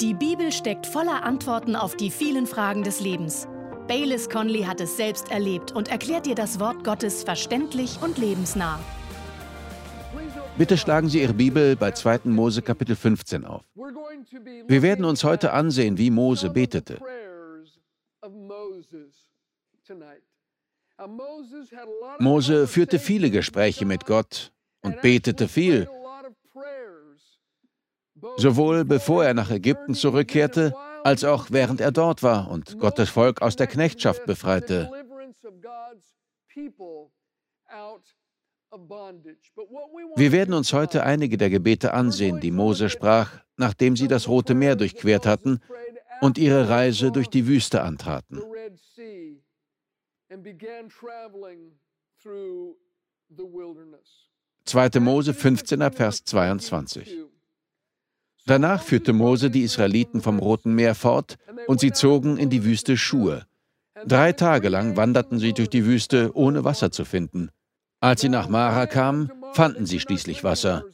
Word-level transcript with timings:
Die 0.00 0.12
Bibel 0.12 0.52
steckt 0.52 0.86
voller 0.86 1.22
Antworten 1.22 1.74
auf 1.74 1.96
die 1.96 2.10
vielen 2.10 2.46
Fragen 2.46 2.82
des 2.82 3.00
Lebens. 3.00 3.48
Baylis 3.88 4.28
Conley 4.28 4.64
hat 4.64 4.78
es 4.82 4.98
selbst 4.98 5.30
erlebt 5.30 5.72
und 5.72 5.88
erklärt 5.88 6.26
dir 6.26 6.34
das 6.34 6.60
Wort 6.60 6.84
Gottes 6.84 7.24
verständlich 7.24 7.98
und 8.02 8.18
lebensnah. 8.18 8.78
Bitte 10.58 10.76
schlagen 10.76 11.08
Sie 11.08 11.22
Ihre 11.22 11.32
Bibel 11.32 11.76
bei 11.76 11.92
2. 11.92 12.20
Mose 12.24 12.60
Kapitel 12.60 12.94
15 12.94 13.46
auf. 13.46 13.62
Wir 14.66 14.82
werden 14.82 15.06
uns 15.06 15.24
heute 15.24 15.54
ansehen, 15.54 15.96
wie 15.96 16.10
Mose 16.10 16.50
betete. 16.50 17.00
Mose 22.18 22.66
führte 22.66 22.98
viele 22.98 23.30
Gespräche 23.30 23.86
mit 23.86 24.04
Gott 24.04 24.52
und 24.82 25.00
betete 25.00 25.48
viel 25.48 25.88
sowohl 28.36 28.84
bevor 28.84 29.24
er 29.24 29.34
nach 29.34 29.50
Ägypten 29.50 29.94
zurückkehrte, 29.94 30.74
als 31.04 31.24
auch 31.24 31.46
während 31.50 31.80
er 31.80 31.92
dort 31.92 32.22
war 32.22 32.50
und 32.50 32.78
Gottes 32.78 33.10
Volk 33.10 33.42
aus 33.42 33.56
der 33.56 33.66
Knechtschaft 33.66 34.26
befreite. 34.26 34.90
Wir 40.16 40.32
werden 40.32 40.54
uns 40.54 40.72
heute 40.72 41.04
einige 41.04 41.36
der 41.36 41.50
Gebete 41.50 41.94
ansehen, 41.94 42.40
die 42.40 42.50
Mose 42.50 42.90
sprach, 42.90 43.30
nachdem 43.56 43.96
sie 43.96 44.08
das 44.08 44.28
Rote 44.28 44.54
Meer 44.54 44.76
durchquert 44.76 45.26
hatten 45.26 45.60
und 46.20 46.38
ihre 46.38 46.68
Reise 46.68 47.12
durch 47.12 47.28
die 47.28 47.46
Wüste 47.46 47.82
antraten. 47.82 48.40
2. 54.64 55.00
Mose 55.00 55.34
15, 55.34 55.92
Vers 55.92 56.24
22. 56.24 57.35
Danach 58.46 58.82
führte 58.82 59.12
Mose 59.12 59.50
die 59.50 59.62
Israeliten 59.62 60.22
vom 60.22 60.38
Roten 60.38 60.74
Meer 60.74 60.94
fort 60.94 61.36
und 61.66 61.80
sie 61.80 61.92
zogen 61.92 62.36
in 62.36 62.48
die 62.48 62.64
Wüste 62.64 62.96
Schur. 62.96 63.42
Drei 64.06 64.32
Tage 64.32 64.68
lang 64.68 64.96
wanderten 64.96 65.38
sie 65.38 65.52
durch 65.52 65.68
die 65.68 65.84
Wüste, 65.84 66.30
ohne 66.34 66.64
Wasser 66.64 66.92
zu 66.92 67.04
finden. 67.04 67.50
Als 68.00 68.20
sie 68.20 68.28
nach 68.28 68.48
Mara 68.48 68.86
kamen, 68.86 69.32
fanden 69.52 69.84
sie 69.84 69.98
schließlich 69.98 70.44
Wasser. 70.44 70.84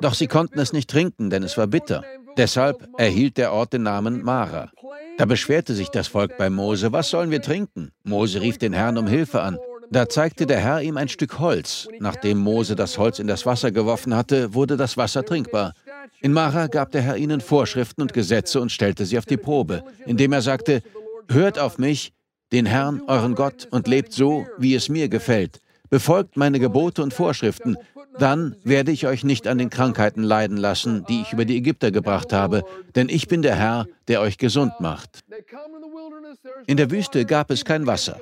Doch 0.00 0.14
sie 0.14 0.26
konnten 0.26 0.58
es 0.58 0.72
nicht 0.72 0.88
trinken, 0.88 1.28
denn 1.28 1.42
es 1.42 1.58
war 1.58 1.66
bitter. 1.66 2.02
Deshalb 2.38 2.88
erhielt 2.96 3.36
der 3.36 3.52
Ort 3.52 3.74
den 3.74 3.82
Namen 3.82 4.22
Mara. 4.22 4.70
Da 5.18 5.26
beschwerte 5.26 5.74
sich 5.74 5.90
das 5.90 6.08
Volk 6.08 6.38
bei 6.38 6.48
Mose, 6.48 6.92
was 6.92 7.10
sollen 7.10 7.30
wir 7.30 7.42
trinken? 7.42 7.90
Mose 8.04 8.40
rief 8.40 8.56
den 8.56 8.72
Herrn 8.72 8.96
um 8.96 9.06
Hilfe 9.06 9.42
an. 9.42 9.58
Da 9.90 10.08
zeigte 10.08 10.46
der 10.46 10.58
Herr 10.58 10.80
ihm 10.80 10.96
ein 10.96 11.08
Stück 11.08 11.38
Holz. 11.38 11.86
Nachdem 12.00 12.38
Mose 12.38 12.74
das 12.74 12.96
Holz 12.96 13.18
in 13.18 13.26
das 13.26 13.44
Wasser 13.44 13.70
geworfen 13.70 14.16
hatte, 14.16 14.54
wurde 14.54 14.78
das 14.78 14.96
Wasser 14.96 15.22
trinkbar. 15.22 15.74
In 16.22 16.32
Mara 16.32 16.68
gab 16.68 16.92
der 16.92 17.02
Herr 17.02 17.16
ihnen 17.16 17.40
Vorschriften 17.40 18.00
und 18.00 18.12
Gesetze 18.12 18.60
und 18.60 18.70
stellte 18.70 19.04
sie 19.06 19.18
auf 19.18 19.26
die 19.26 19.36
Probe, 19.36 19.82
indem 20.06 20.32
er 20.32 20.42
sagte, 20.42 20.82
Hört 21.28 21.58
auf 21.58 21.78
mich, 21.78 22.12
den 22.52 22.66
Herrn, 22.66 23.02
euren 23.08 23.34
Gott, 23.34 23.66
und 23.70 23.88
lebt 23.88 24.12
so, 24.12 24.46
wie 24.56 24.74
es 24.74 24.88
mir 24.88 25.08
gefällt. 25.08 25.60
Befolgt 25.90 26.36
meine 26.36 26.60
Gebote 26.60 27.02
und 27.02 27.12
Vorschriften, 27.12 27.76
dann 28.18 28.54
werde 28.62 28.92
ich 28.92 29.06
euch 29.06 29.24
nicht 29.24 29.46
an 29.46 29.58
den 29.58 29.70
Krankheiten 29.70 30.22
leiden 30.22 30.56
lassen, 30.56 31.04
die 31.08 31.22
ich 31.22 31.32
über 31.32 31.44
die 31.44 31.56
Ägypter 31.56 31.90
gebracht 31.90 32.32
habe, 32.32 32.62
denn 32.94 33.08
ich 33.08 33.26
bin 33.26 33.42
der 33.42 33.56
Herr, 33.56 33.86
der 34.08 34.20
euch 34.20 34.38
gesund 34.38 34.72
macht. 34.80 35.20
In 36.66 36.76
der 36.76 36.90
Wüste 36.90 37.24
gab 37.24 37.50
es 37.50 37.64
kein 37.64 37.86
Wasser. 37.86 38.20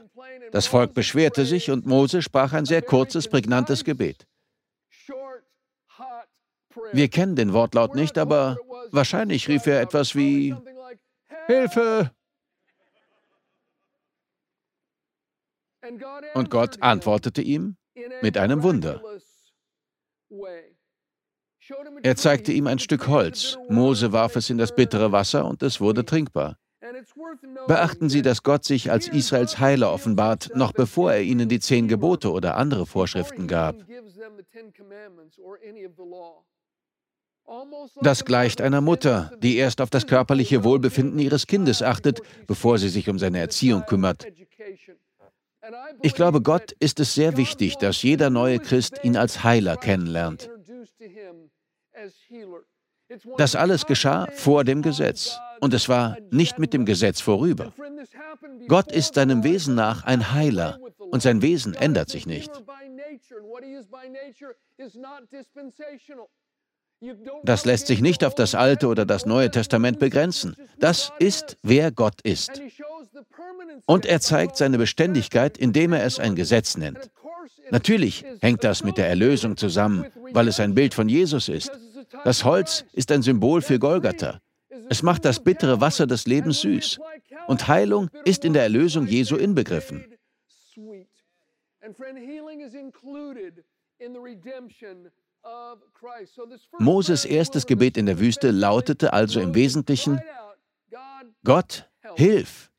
Das 0.53 0.67
Volk 0.67 0.95
beschwerte 0.95 1.45
sich 1.45 1.71
und 1.71 1.87
Mose 1.87 2.23
sprach 2.23 2.53
ein 2.53 2.65
sehr 2.65 2.83
kurzes, 2.83 3.29
prägnantes 3.29 3.85
Gebet. 3.85 4.27
Wir 6.93 7.09
kennen 7.09 7.37
den 7.37 7.53
Wortlaut 7.53 7.95
nicht, 7.95 8.19
aber 8.19 8.59
wahrscheinlich 8.91 9.49
rief 9.49 9.67
er 9.67 9.81
etwas 9.81 10.15
wie 10.15 10.55
Hilfe! 11.47 12.11
Und 16.35 16.51
Gott 16.51 16.83
antwortete 16.83 17.43
ihm 17.43 17.77
mit 18.23 18.37
einem 18.39 18.63
Wunder. 18.63 19.03
Er 22.03 22.17
zeigte 22.17 22.53
ihm 22.53 22.67
ein 22.67 22.79
Stück 22.79 23.07
Holz. 23.09 23.59
Mose 23.69 24.13
warf 24.13 24.37
es 24.37 24.51
in 24.51 24.59
das 24.59 24.75
bittere 24.75 25.13
Wasser 25.13 25.45
und 25.47 25.63
es 25.63 25.81
wurde 25.81 26.05
trinkbar. 26.05 26.57
Beachten 27.67 28.09
Sie, 28.09 28.23
dass 28.23 28.43
Gott 28.43 28.65
sich 28.65 28.91
als 28.91 29.09
Israels 29.09 29.59
Heiler 29.59 29.93
offenbart, 29.93 30.51
noch 30.55 30.73
bevor 30.73 31.13
er 31.13 31.23
ihnen 31.23 31.49
die 31.49 31.61
zehn 31.61 31.89
Gebote 31.89 32.31
oder 32.33 32.57
andere 32.57 32.87
Vorschriften 32.87 33.47
gab. 33.47 33.77
Das 38.01 38.25
gleicht 38.25 38.61
einer 38.61 38.81
Mutter, 38.81 39.33
die 39.43 39.57
erst 39.57 39.81
auf 39.81 39.91
das 39.91 40.07
körperliche 40.07 40.65
Wohlbefinden 40.65 41.19
ihres 41.19 41.47
Kindes 41.47 41.83
achtet, 41.83 42.21
bevor 42.47 42.79
sie 42.79 42.89
sich 42.89 43.09
um 43.09 43.19
seine 43.19 43.39
Erziehung 43.39 43.85
kümmert. 43.87 44.27
Ich 46.03 46.15
glaube, 46.15 46.41
Gott 46.43 46.73
ist 46.73 47.01
es 47.01 47.15
sehr 47.15 47.37
wichtig, 47.37 47.77
dass 47.77 48.03
jeder 48.03 48.31
neue 48.31 48.59
Christ 48.59 49.01
ihn 49.03 49.17
als 49.17 49.45
Heiler 49.45 49.77
kennenlernt. 49.77 50.51
Das 53.37 53.57
alles 53.57 53.87
geschah 53.87 54.29
vor 54.33 54.65
dem 54.65 54.83
Gesetz 54.83 55.39
und 55.61 55.75
es 55.75 55.89
war 55.89 56.17
nicht 56.31 56.59
mit 56.59 56.73
dem 56.73 56.85
Gesetz 56.85 57.21
vorüber. 57.21 57.73
Gott 58.69 58.93
ist 58.93 59.15
seinem 59.15 59.43
Wesen 59.43 59.75
nach 59.75 60.05
ein 60.05 60.33
Heiler 60.33 60.79
und 61.11 61.23
sein 61.23 61.43
Wesen 61.43 61.75
ändert 61.75 62.09
sich 62.09 62.27
nicht. 62.27 62.51
Das 67.43 67.65
lässt 67.65 67.87
sich 67.87 68.01
nicht 68.01 68.25
auf 68.25 68.35
das 68.35 68.55
Alte 68.55 68.87
oder 68.89 69.07
das 69.07 69.25
Neue 69.25 69.51
Testament 69.51 69.99
begrenzen. 69.99 70.55
Das 70.79 71.13
ist, 71.19 71.57
wer 71.63 71.91
Gott 71.91 72.21
ist. 72.23 72.61
Und 73.87 74.07
er 74.07 74.21
zeigt 74.21 74.57
seine 74.57 74.79
Beständigkeit, 74.79 75.57
indem 75.57 75.93
er 75.93 76.05
es 76.05 76.19
ein 76.19 76.35
Gesetz 76.35 76.77
nennt. 76.77 77.11
Natürlich 77.71 78.25
hängt 78.41 78.65
das 78.65 78.85
mit 78.85 78.99
der 78.99 79.09
Erlösung 79.09 79.57
zusammen, 79.57 80.07
weil 80.33 80.49
es 80.49 80.61
ein 80.61 80.75
Bild 80.75 80.93
von 80.93 81.09
Jesus 81.09 81.49
ist. 81.49 81.71
Das 82.25 82.45
Holz 82.45 82.85
ist 82.93 83.11
ein 83.13 83.23
Symbol 83.23 83.63
für 83.63 83.79
Golgatha. 83.79 84.41
Es 84.89 85.03
macht 85.03 85.25
das 85.25 85.43
bittere 85.43 85.81
Wasser 85.81 86.07
des 86.07 86.27
Lebens 86.27 86.61
süß. 86.61 86.99
Und 87.47 87.69
Heilung 87.69 88.11
ist 88.25 88.45
in 88.45 88.53
der 88.53 88.63
Erlösung 88.65 89.07
Jesu 89.07 89.37
inbegriffen. 89.37 90.05
Moses 96.79 97.25
erstes 97.25 97.67
Gebet 97.67 97.97
in 97.97 98.07
der 98.07 98.19
Wüste 98.19 98.51
lautete 98.51 99.13
also 99.13 99.41
im 99.41 99.55
Wesentlichen, 99.55 100.21
Gott, 101.45 101.89
hilf. 102.17 102.71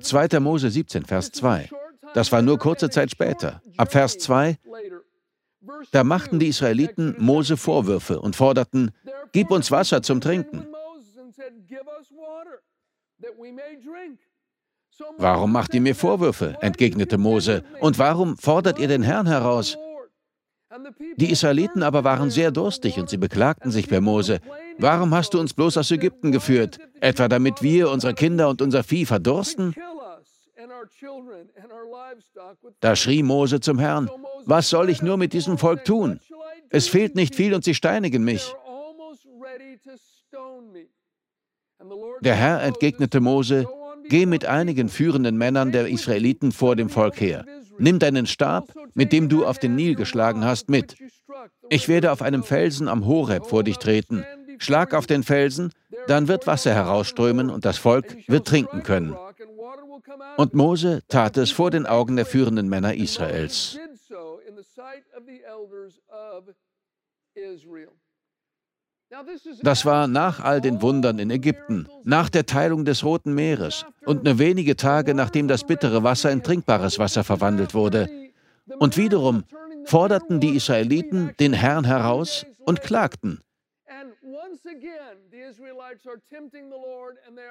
2. 0.00 0.40
Mose 0.40 0.70
17, 0.70 1.04
Vers 1.04 1.30
2. 1.32 1.68
Das 2.14 2.32
war 2.32 2.42
nur 2.42 2.58
kurze 2.58 2.90
Zeit 2.90 3.10
später. 3.10 3.62
Ab 3.76 3.92
Vers 3.92 4.18
2, 4.18 4.58
da 5.90 6.04
machten 6.04 6.38
die 6.38 6.48
Israeliten 6.48 7.14
Mose 7.18 7.56
Vorwürfe 7.56 8.20
und 8.20 8.36
forderten, 8.36 8.92
Gib 9.32 9.50
uns 9.50 9.70
Wasser 9.70 10.02
zum 10.02 10.20
Trinken. 10.20 10.66
Warum 15.18 15.52
macht 15.52 15.74
ihr 15.74 15.80
mir 15.80 15.94
Vorwürfe? 15.94 16.56
entgegnete 16.60 17.18
Mose. 17.18 17.64
Und 17.80 17.98
warum 17.98 18.38
fordert 18.38 18.78
ihr 18.78 18.88
den 18.88 19.02
Herrn 19.02 19.26
heraus? 19.26 19.76
Die 21.16 21.30
Israeliten 21.30 21.82
aber 21.82 22.04
waren 22.04 22.30
sehr 22.30 22.50
durstig 22.50 22.98
und 22.98 23.08
sie 23.08 23.16
beklagten 23.16 23.70
sich 23.70 23.88
bei 23.88 24.00
Mose. 24.00 24.40
Warum 24.78 25.14
hast 25.14 25.34
du 25.34 25.40
uns 25.40 25.54
bloß 25.54 25.78
aus 25.78 25.90
Ägypten 25.90 26.32
geführt? 26.32 26.78
Etwa 27.00 27.28
damit 27.28 27.62
wir, 27.62 27.90
unsere 27.90 28.14
Kinder 28.14 28.48
und 28.48 28.62
unser 28.62 28.82
Vieh 28.82 29.06
verdursten? 29.06 29.74
Da 32.80 32.96
schrie 32.96 33.22
Mose 33.22 33.60
zum 33.60 33.78
Herrn, 33.78 34.10
was 34.44 34.70
soll 34.70 34.90
ich 34.90 35.02
nur 35.02 35.16
mit 35.16 35.32
diesem 35.32 35.58
Volk 35.58 35.84
tun? 35.84 36.20
Es 36.70 36.88
fehlt 36.88 37.14
nicht 37.14 37.34
viel 37.34 37.54
und 37.54 37.64
sie 37.64 37.74
steinigen 37.74 38.24
mich. 38.24 38.54
Der 42.20 42.34
Herr 42.34 42.62
entgegnete 42.62 43.20
Mose, 43.20 43.66
geh 44.08 44.26
mit 44.26 44.44
einigen 44.44 44.88
führenden 44.88 45.36
Männern 45.36 45.72
der 45.72 45.88
Israeliten 45.88 46.52
vor 46.52 46.76
dem 46.76 46.88
Volk 46.88 47.20
her. 47.20 47.44
Nimm 47.78 47.98
deinen 47.98 48.26
Stab, 48.26 48.72
mit 48.94 49.12
dem 49.12 49.28
du 49.28 49.44
auf 49.44 49.58
den 49.58 49.74
Nil 49.74 49.94
geschlagen 49.94 50.44
hast, 50.44 50.68
mit. 50.68 50.96
Ich 51.68 51.88
werde 51.88 52.12
auf 52.12 52.22
einem 52.22 52.42
Felsen 52.42 52.88
am 52.88 53.06
Horeb 53.06 53.46
vor 53.46 53.64
dich 53.64 53.78
treten. 53.78 54.24
Schlag 54.58 54.94
auf 54.94 55.06
den 55.06 55.22
Felsen, 55.22 55.72
dann 56.06 56.28
wird 56.28 56.46
Wasser 56.46 56.74
herausströmen 56.74 57.50
und 57.50 57.64
das 57.64 57.78
Volk 57.78 58.16
wird 58.28 58.46
trinken 58.46 58.82
können. 58.82 59.16
Und 60.36 60.54
Mose 60.54 61.02
tat 61.08 61.36
es 61.36 61.50
vor 61.50 61.70
den 61.70 61.86
Augen 61.86 62.16
der 62.16 62.26
führenden 62.26 62.68
Männer 62.68 62.94
Israels. 62.94 63.78
Das 69.62 69.84
war 69.84 70.08
nach 70.08 70.40
all 70.40 70.60
den 70.60 70.82
Wundern 70.82 71.18
in 71.18 71.30
Ägypten, 71.30 71.86
nach 72.02 72.28
der 72.28 72.44
Teilung 72.44 72.84
des 72.84 73.04
Roten 73.04 73.34
Meeres 73.34 73.86
und 74.04 74.24
nur 74.24 74.38
wenige 74.38 74.76
Tage 74.76 75.14
nachdem 75.14 75.46
das 75.46 75.64
bittere 75.64 76.02
Wasser 76.02 76.30
in 76.32 76.42
trinkbares 76.42 76.98
Wasser 76.98 77.22
verwandelt 77.22 77.72
wurde. 77.72 78.08
Und 78.78 78.96
wiederum 78.96 79.44
forderten 79.84 80.40
die 80.40 80.56
Israeliten 80.56 81.32
den 81.38 81.52
Herrn 81.52 81.84
heraus 81.84 82.44
und 82.64 82.82
klagten. 82.82 83.40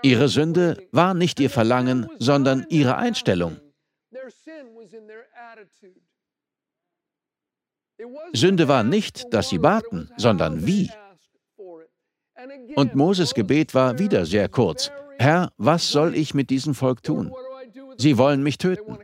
Ihre 0.03 0.27
Sünde 0.27 0.87
war 0.91 1.13
nicht 1.13 1.39
ihr 1.39 1.49
Verlangen, 1.49 2.09
sondern 2.19 2.65
ihre 2.69 2.97
Einstellung. 2.97 3.57
Sünde 8.33 8.67
war 8.67 8.83
nicht, 8.83 9.33
dass 9.33 9.49
sie 9.49 9.59
baten, 9.59 10.11
sondern 10.17 10.65
wie. 10.65 10.91
Und 12.75 12.95
Moses 12.95 13.33
Gebet 13.33 13.73
war 13.73 13.97
wieder 13.99 14.25
sehr 14.25 14.49
kurz. 14.49 14.91
Herr, 15.17 15.51
was 15.57 15.89
soll 15.89 16.15
ich 16.15 16.33
mit 16.33 16.49
diesem 16.49 16.75
Volk 16.75 17.03
tun? 17.03 17.33
Sie 17.97 18.17
wollen 18.17 18.43
mich 18.43 18.57
töten. 18.57 18.97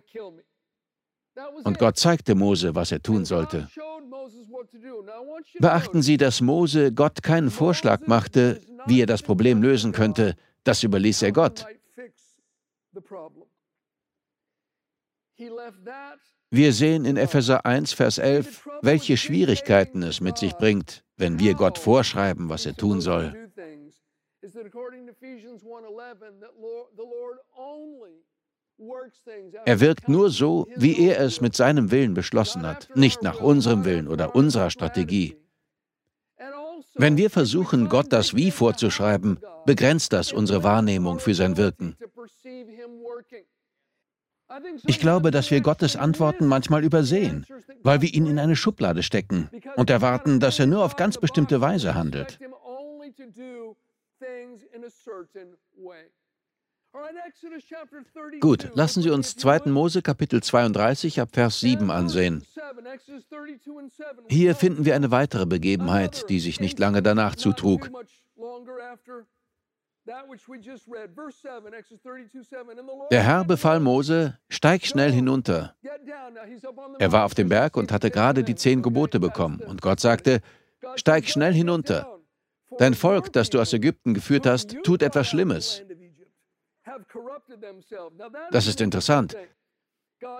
Und 1.63 1.79
Gott 1.79 1.97
zeigte 1.97 2.35
Mose, 2.35 2.75
was 2.75 2.91
er 2.91 3.01
tun 3.01 3.25
sollte. 3.25 3.69
Beachten 5.59 6.01
Sie, 6.01 6.17
dass 6.17 6.41
Mose 6.41 6.91
Gott 6.93 7.23
keinen 7.23 7.49
Vorschlag 7.49 8.05
machte, 8.07 8.61
wie 8.85 9.01
er 9.01 9.05
das 9.05 9.21
Problem 9.21 9.61
lösen 9.61 9.91
könnte. 9.91 10.35
Das 10.63 10.83
überließ 10.83 11.21
er 11.21 11.31
Gott. 11.31 11.65
Wir 16.49 16.73
sehen 16.73 17.05
in 17.05 17.17
Epheser 17.17 17.65
1, 17.65 17.93
Vers 17.93 18.17
11, 18.17 18.69
welche 18.81 19.17
Schwierigkeiten 19.17 20.03
es 20.03 20.19
mit 20.21 20.37
sich 20.37 20.53
bringt, 20.53 21.03
wenn 21.17 21.39
wir 21.39 21.53
Gott 21.53 21.77
vorschreiben, 21.77 22.49
was 22.49 22.65
er 22.65 22.75
tun 22.75 22.99
soll. 23.01 23.33
Er 29.65 29.79
wirkt 29.79 30.09
nur 30.09 30.29
so, 30.29 30.67
wie 30.75 30.99
er 31.07 31.19
es 31.19 31.39
mit 31.39 31.55
seinem 31.55 31.91
Willen 31.91 32.13
beschlossen 32.13 32.63
hat, 32.63 32.89
nicht 32.95 33.21
nach 33.21 33.39
unserem 33.39 33.85
Willen 33.85 34.07
oder 34.07 34.35
unserer 34.35 34.71
Strategie. 34.71 35.37
Wenn 36.95 37.15
wir 37.15 37.29
versuchen, 37.29 37.89
Gott 37.89 38.11
das 38.11 38.35
Wie 38.35 38.51
vorzuschreiben, 38.51 39.39
begrenzt 39.65 40.13
das 40.13 40.33
unsere 40.33 40.63
Wahrnehmung 40.63 41.19
für 41.19 41.35
sein 41.35 41.57
Wirken. 41.57 41.95
Ich 44.85 44.99
glaube, 44.99 45.31
dass 45.31 45.51
wir 45.51 45.61
Gottes 45.61 45.95
Antworten 45.95 46.45
manchmal 46.45 46.83
übersehen, 46.83 47.45
weil 47.83 48.01
wir 48.01 48.13
ihn 48.13 48.25
in 48.25 48.39
eine 48.39 48.55
Schublade 48.55 49.03
stecken 49.03 49.49
und 49.75 49.89
erwarten, 49.89 50.39
dass 50.39 50.59
er 50.59 50.67
nur 50.67 50.83
auf 50.83 50.95
ganz 50.95 51.17
bestimmte 51.17 51.61
Weise 51.61 51.95
handelt. 51.95 52.39
Gut, 58.41 58.69
lassen 58.73 59.01
Sie 59.01 59.09
uns 59.09 59.37
2. 59.37 59.69
Mose 59.69 60.01
Kapitel 60.01 60.43
32 60.43 61.21
ab 61.21 61.29
Vers 61.31 61.61
7 61.61 61.89
ansehen. 61.89 62.45
Hier 64.27 64.55
finden 64.55 64.83
wir 64.83 64.95
eine 64.95 65.11
weitere 65.11 65.45
Begebenheit, 65.45 66.29
die 66.29 66.39
sich 66.41 66.59
nicht 66.59 66.79
lange 66.79 67.01
danach 67.01 67.35
zutrug. 67.35 67.89
Der 73.11 73.23
Herr 73.23 73.45
befahl 73.45 73.79
Mose, 73.79 74.37
steig 74.49 74.85
schnell 74.85 75.11
hinunter. 75.11 75.75
Er 76.99 77.11
war 77.11 77.25
auf 77.25 77.35
dem 77.35 77.49
Berg 77.49 77.77
und 77.77 77.91
hatte 77.91 78.09
gerade 78.09 78.43
die 78.43 78.55
zehn 78.55 78.81
Gebote 78.81 79.19
bekommen. 79.19 79.61
Und 79.61 79.81
Gott 79.81 79.99
sagte, 79.99 80.41
steig 80.95 81.27
schnell 81.27 81.53
hinunter. 81.53 82.17
Dein 82.77 82.95
Volk, 82.95 83.31
das 83.33 83.49
du 83.49 83.59
aus 83.59 83.73
Ägypten 83.73 84.13
geführt 84.13 84.45
hast, 84.45 84.75
tut 84.83 85.03
etwas 85.03 85.27
Schlimmes. 85.27 85.83
Das 88.51 88.67
ist 88.67 88.81
interessant. 88.81 89.35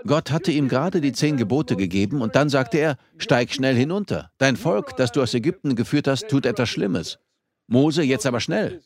Gott 0.05 0.31
hatte 0.31 0.51
ihm 0.51 0.67
gerade 0.67 1.01
die 1.01 1.13
zehn 1.13 1.37
Gebote 1.37 1.75
gegeben 1.75 2.21
und 2.21 2.35
dann 2.35 2.49
sagte 2.49 2.77
er, 2.77 2.97
steig 3.17 3.51
schnell 3.51 3.75
hinunter. 3.75 4.31
Dein 4.37 4.55
Volk, 4.55 4.95
das 4.97 5.11
du 5.11 5.21
aus 5.21 5.33
Ägypten 5.33 5.75
geführt 5.75 6.07
hast, 6.07 6.29
tut 6.29 6.45
etwas 6.45 6.69
Schlimmes. 6.69 7.19
Mose, 7.67 8.03
jetzt 8.03 8.25
aber 8.25 8.39
schnell. 8.39 8.81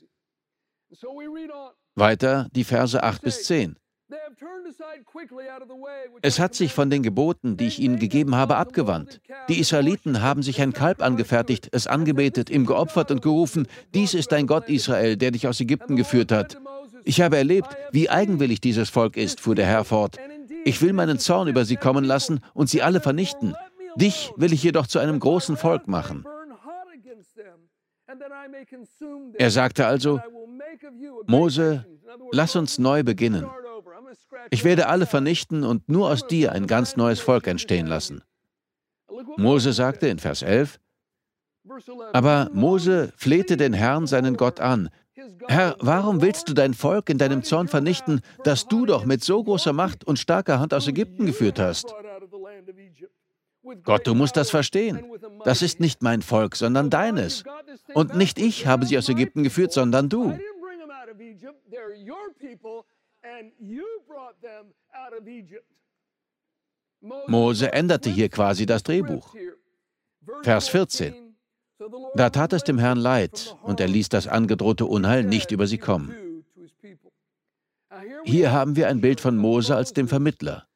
Weiter 1.96 2.48
die 2.52 2.64
Verse 2.64 3.02
8 3.02 3.22
bis 3.22 3.44
10. 3.44 3.78
Es 6.22 6.40
hat 6.40 6.54
sich 6.54 6.74
von 6.74 6.90
den 6.90 7.02
Geboten, 7.02 7.58
die 7.58 7.68
ich 7.68 7.80
ihnen 7.80 7.98
gegeben 7.98 8.36
habe, 8.36 8.56
abgewandt. 8.56 9.20
Die 9.50 9.60
Israeliten 9.60 10.22
haben 10.22 10.44
sich 10.44 10.62
ein 10.62 10.74
Kalb 10.74 11.02
angefertigt, 11.02 11.70
es 11.72 11.88
angebetet, 11.88 12.50
ihm 12.50 12.66
geopfert 12.66 13.10
und 13.10 13.22
gerufen, 13.22 13.68
dies 13.96 14.14
ist 14.14 14.32
dein 14.32 14.46
Gott 14.46 14.70
Israel, 14.70 15.18
der 15.18 15.32
dich 15.32 15.48
aus 15.48 15.60
Ägypten 15.60 15.96
geführt 15.96 16.32
hat. 16.32 16.58
Ich 17.04 17.22
habe 17.22 17.38
erlebt, 17.38 17.76
wie 17.92 18.10
eigenwillig 18.10 18.62
dieses 18.62 18.90
Volk 18.90 19.18
ist, 19.18 19.40
fuhr 19.40 19.56
der 19.56 19.66
Herr 19.66 19.86
fort. 19.86 20.18
Ich 20.66 20.82
will 20.82 20.94
meinen 20.94 21.20
Zorn 21.20 21.48
über 21.48 21.66
sie 21.66 21.76
kommen 21.76 22.04
lassen 22.04 22.42
und 22.54 22.70
sie 22.70 22.82
alle 22.82 23.02
vernichten. 23.02 23.56
Dich 23.96 24.32
will 24.36 24.54
ich 24.54 24.64
jedoch 24.64 24.88
zu 24.88 25.00
einem 25.00 25.20
großen 25.20 25.58
Volk 25.58 25.88
machen. 25.88 26.26
Er 29.38 29.52
sagte 29.52 29.88
also, 29.88 30.20
Mose, 31.28 31.86
lass 32.32 32.56
uns 32.56 32.78
neu 32.78 33.04
beginnen. 33.04 33.46
Ich 34.50 34.64
werde 34.64 34.88
alle 34.88 35.06
vernichten 35.06 35.64
und 35.64 35.90
nur 35.90 36.10
aus 36.10 36.28
dir 36.28 36.52
ein 36.52 36.68
ganz 36.68 36.96
neues 36.96 37.20
Volk 37.20 37.48
entstehen 37.48 37.88
lassen. 37.88 38.22
Mose 39.38 39.74
sagte 39.74 40.08
in 40.08 40.20
Vers 40.20 40.42
11, 40.42 40.80
aber 42.14 42.50
Mose 42.54 43.12
flehte 43.16 43.58
den 43.58 43.74
Herrn, 43.74 44.06
seinen 44.08 44.38
Gott, 44.38 44.60
an, 44.60 44.90
Herr, 45.48 45.76
warum 45.80 46.22
willst 46.22 46.50
du 46.50 46.54
dein 46.54 46.74
Volk 46.74 47.10
in 47.10 47.18
deinem 47.18 47.44
Zorn 47.44 47.68
vernichten, 47.68 48.22
das 48.44 48.68
du 48.68 48.86
doch 48.86 49.06
mit 49.06 49.24
so 49.24 49.44
großer 49.44 49.74
Macht 49.74 50.04
und 50.04 50.20
starker 50.20 50.60
Hand 50.60 50.74
aus 50.74 50.88
Ägypten 50.88 51.26
geführt 51.26 51.60
hast? 51.60 51.94
Gott, 53.84 54.06
du 54.06 54.14
musst 54.14 54.38
das 54.38 54.50
verstehen. 54.50 55.04
Das 55.44 55.62
ist 55.62 55.80
nicht 55.80 56.04
mein 56.04 56.22
Volk, 56.22 56.56
sondern 56.56 56.90
deines. 56.90 57.44
Und 57.94 58.16
nicht 58.16 58.40
ich 58.40 58.68
habe 58.68 58.86
sie 58.86 58.98
aus 58.98 59.10
Ägypten 59.10 59.44
geführt, 59.44 59.72
sondern 59.72 60.10
du. 60.10 60.38
Mose 67.28 67.72
änderte 67.74 68.10
hier 68.10 68.30
quasi 68.30 68.66
das 68.66 68.84
Drehbuch. 68.84 69.36
Vers 70.44 70.70
14. 70.70 71.36
Da 72.16 72.30
tat 72.30 72.54
es 72.54 72.64
dem 72.64 72.80
Herrn 72.80 72.98
leid, 72.98 73.58
und 73.64 73.80
er 73.80 73.88
ließ 73.88 74.10
das 74.10 74.28
angedrohte 74.28 74.86
Unheil 74.86 75.24
nicht 75.24 75.52
über 75.52 75.68
sie 75.68 75.78
kommen. 75.78 76.44
Hier 78.24 78.52
haben 78.52 78.76
wir 78.76 78.88
ein 78.88 79.02
Bild 79.02 79.20
von 79.22 79.38
Mose 79.38 79.76
als 79.76 79.94
dem 79.94 80.08
Vermittler. 80.08 80.68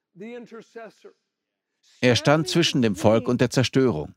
Er 2.01 2.15
stand 2.15 2.47
zwischen 2.47 2.81
dem 2.81 2.95
Volk 2.95 3.27
und 3.27 3.41
der 3.41 3.49
Zerstörung. 3.49 4.13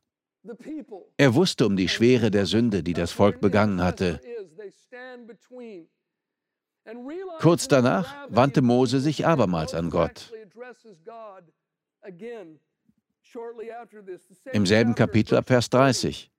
Er 1.17 1.35
wusste 1.35 1.67
um 1.67 1.77
die 1.77 1.89
Schwere 1.89 2.31
der 2.31 2.47
Sünde, 2.47 2.83
die 2.83 2.95
das 2.95 3.13
Volk 3.13 3.41
begangen 3.41 3.83
hatte. 3.83 4.21
Kurz 7.39 7.69
danach 7.69 8.15
wandte 8.29 8.63
Mose 8.63 9.01
sich 9.01 9.27
abermals 9.27 9.75
an 9.75 9.91
Gott. 9.91 10.33
Im 14.53 14.67
selben 14.67 14.95
Kapitel 14.95 15.37
ab 15.37 15.49
Vers 15.49 15.71
30. 15.71 16.31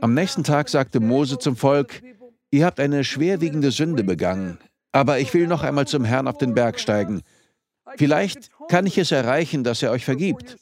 Am 0.00 0.14
nächsten 0.14 0.42
Tag 0.42 0.68
sagte 0.68 1.00
Mose 1.00 1.38
zum 1.38 1.56
Volk, 1.56 2.02
ihr 2.50 2.64
habt 2.64 2.80
eine 2.80 3.04
schwerwiegende 3.04 3.70
Sünde 3.70 4.02
begangen, 4.02 4.58
aber 4.90 5.20
ich 5.20 5.32
will 5.32 5.46
noch 5.46 5.62
einmal 5.62 5.86
zum 5.86 6.04
Herrn 6.04 6.26
auf 6.26 6.38
den 6.38 6.54
Berg 6.54 6.80
steigen. 6.80 7.22
Vielleicht 7.96 8.50
kann 8.68 8.86
ich 8.86 8.98
es 8.98 9.12
erreichen, 9.12 9.62
dass 9.62 9.82
er 9.82 9.92
euch 9.92 10.04
vergibt. 10.04 10.56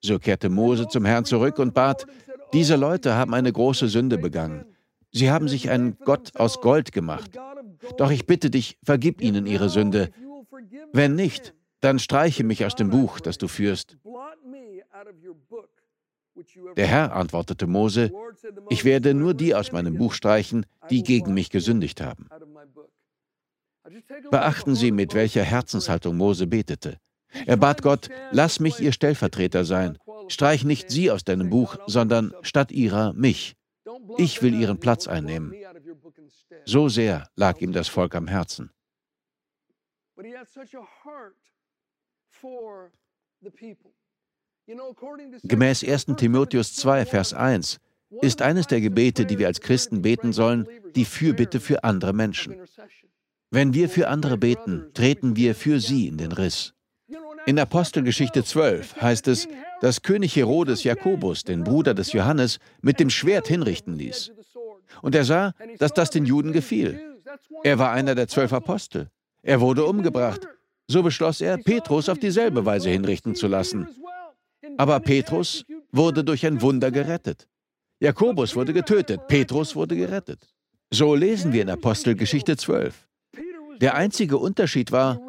So 0.00 0.18
kehrte 0.18 0.48
Mose 0.48 0.86
zum 0.88 1.04
Herrn 1.04 1.24
zurück 1.24 1.58
und 1.58 1.74
bat, 1.74 2.06
diese 2.52 2.76
Leute 2.76 3.14
haben 3.14 3.34
eine 3.34 3.52
große 3.52 3.88
Sünde 3.88 4.16
begangen. 4.16 4.64
Sie 5.10 5.30
haben 5.30 5.48
sich 5.48 5.70
einen 5.70 5.96
Gott 5.98 6.36
aus 6.36 6.60
Gold 6.60 6.92
gemacht. 6.92 7.30
Doch 7.96 8.10
ich 8.10 8.26
bitte 8.26 8.50
dich, 8.50 8.78
vergib 8.84 9.20
ihnen 9.20 9.46
ihre 9.46 9.68
Sünde. 9.68 10.10
Wenn 10.92 11.14
nicht, 11.14 11.54
dann 11.80 11.98
streiche 11.98 12.44
mich 12.44 12.64
aus 12.64 12.74
dem 12.74 12.90
Buch, 12.90 13.20
das 13.20 13.38
du 13.38 13.48
führst. 13.48 13.96
Der 16.76 16.86
Herr 16.86 17.14
antwortete 17.14 17.66
Mose, 17.66 18.12
ich 18.68 18.84
werde 18.84 19.14
nur 19.14 19.34
die 19.34 19.54
aus 19.54 19.72
meinem 19.72 19.96
Buch 19.96 20.12
streichen, 20.12 20.66
die 20.90 21.02
gegen 21.02 21.34
mich 21.34 21.50
gesündigt 21.50 22.00
haben. 22.00 22.28
Beachten 24.30 24.74
Sie, 24.74 24.92
mit 24.92 25.14
welcher 25.14 25.42
Herzenshaltung 25.42 26.16
Mose 26.16 26.46
betete. 26.46 26.98
Er 27.46 27.56
bat 27.56 27.82
Gott, 27.82 28.08
lass 28.30 28.60
mich 28.60 28.80
ihr 28.80 28.92
Stellvertreter 28.92 29.64
sein. 29.64 29.98
Streich 30.28 30.64
nicht 30.64 30.90
sie 30.90 31.10
aus 31.10 31.24
deinem 31.24 31.50
Buch, 31.50 31.76
sondern 31.86 32.32
statt 32.42 32.70
ihrer 32.70 33.12
mich. 33.14 33.57
Ich 34.16 34.42
will 34.42 34.54
ihren 34.54 34.78
Platz 34.78 35.06
einnehmen. 35.06 35.54
So 36.64 36.88
sehr 36.88 37.28
lag 37.36 37.60
ihm 37.60 37.72
das 37.72 37.88
Volk 37.88 38.14
am 38.14 38.26
Herzen. 38.26 38.70
Gemäß 45.44 45.84
1 45.84 46.06
Timotheus 46.16 46.74
2, 46.74 47.06
Vers 47.06 47.34
1 47.34 47.80
ist 48.22 48.42
eines 48.42 48.66
der 48.66 48.80
Gebete, 48.80 49.26
die 49.26 49.38
wir 49.38 49.46
als 49.46 49.60
Christen 49.60 50.02
beten 50.02 50.32
sollen, 50.32 50.66
die 50.94 51.04
Fürbitte 51.04 51.60
für 51.60 51.84
andere 51.84 52.12
Menschen. 52.12 52.56
Wenn 53.50 53.72
wir 53.74 53.88
für 53.88 54.08
andere 54.08 54.36
beten, 54.36 54.90
treten 54.94 55.36
wir 55.36 55.54
für 55.54 55.80
sie 55.80 56.08
in 56.08 56.18
den 56.18 56.32
Riss. 56.32 56.74
In 57.46 57.58
Apostelgeschichte 57.58 58.44
12 58.44 59.00
heißt 59.00 59.28
es, 59.28 59.48
dass 59.80 60.02
König 60.02 60.36
Herodes 60.36 60.84
Jakobus, 60.84 61.44
den 61.44 61.64
Bruder 61.64 61.94
des 61.94 62.12
Johannes, 62.12 62.58
mit 62.82 63.00
dem 63.00 63.10
Schwert 63.10 63.48
hinrichten 63.48 63.96
ließ. 63.96 64.32
Und 65.02 65.14
er 65.14 65.24
sah, 65.24 65.54
dass 65.78 65.92
das 65.92 66.10
den 66.10 66.26
Juden 66.26 66.52
gefiel. 66.52 67.00
Er 67.62 67.78
war 67.78 67.92
einer 67.92 68.14
der 68.14 68.28
zwölf 68.28 68.52
Apostel. 68.52 69.10
Er 69.42 69.60
wurde 69.60 69.84
umgebracht. 69.84 70.46
So 70.88 71.02
beschloss 71.02 71.40
er, 71.40 71.58
Petrus 71.58 72.08
auf 72.08 72.18
dieselbe 72.18 72.64
Weise 72.64 72.90
hinrichten 72.90 73.34
zu 73.34 73.46
lassen. 73.46 73.88
Aber 74.76 75.00
Petrus 75.00 75.64
wurde 75.92 76.24
durch 76.24 76.46
ein 76.46 76.60
Wunder 76.62 76.90
gerettet. 76.90 77.48
Jakobus 78.00 78.54
wurde 78.54 78.72
getötet, 78.72 79.26
Petrus 79.28 79.74
wurde 79.74 79.96
gerettet. 79.96 80.40
So 80.90 81.14
lesen 81.14 81.52
wir 81.52 81.62
in 81.62 81.70
Apostelgeschichte 81.70 82.56
12. 82.56 83.06
Der 83.80 83.94
einzige 83.94 84.38
Unterschied 84.38 84.90
war, 84.92 85.20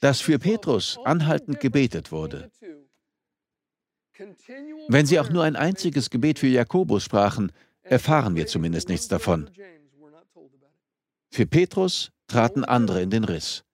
dass 0.00 0.20
für 0.20 0.38
Petrus 0.38 0.98
anhaltend 1.04 1.60
gebetet 1.60 2.12
wurde. 2.12 2.50
Wenn 4.88 5.06
sie 5.06 5.18
auch 5.18 5.30
nur 5.30 5.44
ein 5.44 5.56
einziges 5.56 6.10
Gebet 6.10 6.38
für 6.38 6.46
Jakobus 6.46 7.04
sprachen, 7.04 7.52
erfahren 7.82 8.36
wir 8.36 8.46
zumindest 8.46 8.88
nichts 8.88 9.08
davon. 9.08 9.50
Für 11.30 11.46
Petrus 11.46 12.10
traten 12.26 12.64
andere 12.64 13.02
in 13.02 13.10
den 13.10 13.24
Riss. 13.24 13.64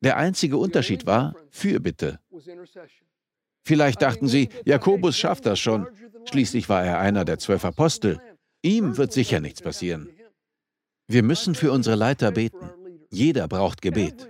Der 0.00 0.16
einzige 0.16 0.58
Unterschied 0.58 1.06
war 1.06 1.34
Fürbitte. 1.50 2.20
Vielleicht 3.66 4.02
dachten 4.02 4.28
sie, 4.28 4.50
Jakobus 4.64 5.16
schafft 5.16 5.46
das 5.46 5.58
schon. 5.58 5.86
Schließlich 6.30 6.68
war 6.68 6.84
er 6.84 6.98
einer 6.98 7.24
der 7.24 7.38
zwölf 7.38 7.64
Apostel. 7.64 8.20
Ihm 8.62 8.96
wird 8.96 9.12
sicher 9.12 9.40
nichts 9.40 9.62
passieren. 9.62 10.08
Wir 11.06 11.22
müssen 11.22 11.54
für 11.54 11.72
unsere 11.72 11.96
Leiter 11.96 12.30
beten. 12.30 12.70
Jeder 13.10 13.48
braucht 13.48 13.82
Gebet. 13.82 14.28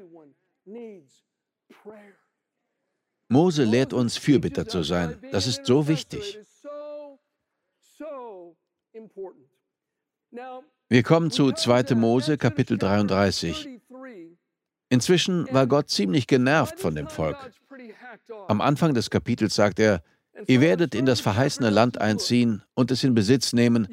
Mose 3.34 3.64
lehrt 3.64 3.92
uns, 3.92 4.16
Fürbitter 4.16 4.68
zu 4.68 4.84
sein. 4.84 5.18
Das 5.32 5.48
ist 5.48 5.66
so 5.66 5.88
wichtig. 5.88 6.38
Wir 10.88 11.02
kommen 11.02 11.32
zu 11.32 11.50
2. 11.50 11.96
Mose, 11.96 12.38
Kapitel 12.38 12.78
33. 12.78 13.68
Inzwischen 14.88 15.52
war 15.52 15.66
Gott 15.66 15.90
ziemlich 15.90 16.28
genervt 16.28 16.78
von 16.78 16.94
dem 16.94 17.08
Volk. 17.08 17.50
Am 18.46 18.60
Anfang 18.60 18.94
des 18.94 19.10
Kapitels 19.10 19.56
sagt 19.56 19.80
er, 19.80 20.04
ihr 20.46 20.60
werdet 20.60 20.94
in 20.94 21.04
das 21.04 21.20
verheißene 21.20 21.70
Land 21.70 22.00
einziehen 22.00 22.62
und 22.74 22.92
es 22.92 23.02
in 23.02 23.14
Besitz 23.14 23.52
nehmen, 23.52 23.88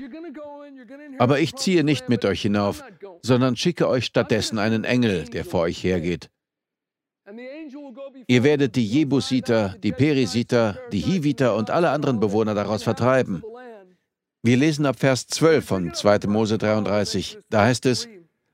aber 1.17 1.39
ich 1.39 1.55
ziehe 1.55 1.83
nicht 1.83 2.09
mit 2.09 2.25
euch 2.25 2.43
hinauf, 2.43 2.83
sondern 3.23 3.55
schicke 3.55 3.87
euch 3.87 4.05
stattdessen 4.05 4.59
einen 4.59 4.83
Engel, 4.83 5.25
der 5.25 5.45
vor 5.45 5.61
euch 5.61 5.83
hergeht. 5.83 6.29
Ihr 8.27 8.43
werdet 8.43 8.75
die 8.75 8.85
Jebusiter, 8.85 9.75
die 9.83 9.91
Perisiter, 9.91 10.77
die 10.91 10.99
Hiviter 10.99 11.55
und 11.55 11.69
alle 11.69 11.89
anderen 11.89 12.19
Bewohner 12.19 12.53
daraus 12.53 12.83
vertreiben. 12.83 13.43
Wir 14.43 14.57
lesen 14.57 14.85
ab 14.85 14.99
Vers 14.99 15.27
12 15.27 15.65
von 15.65 15.93
2. 15.93 16.27
Mose 16.27 16.57
33. 16.57 17.37
Da 17.49 17.65
heißt 17.65 17.85
es, 17.85 18.07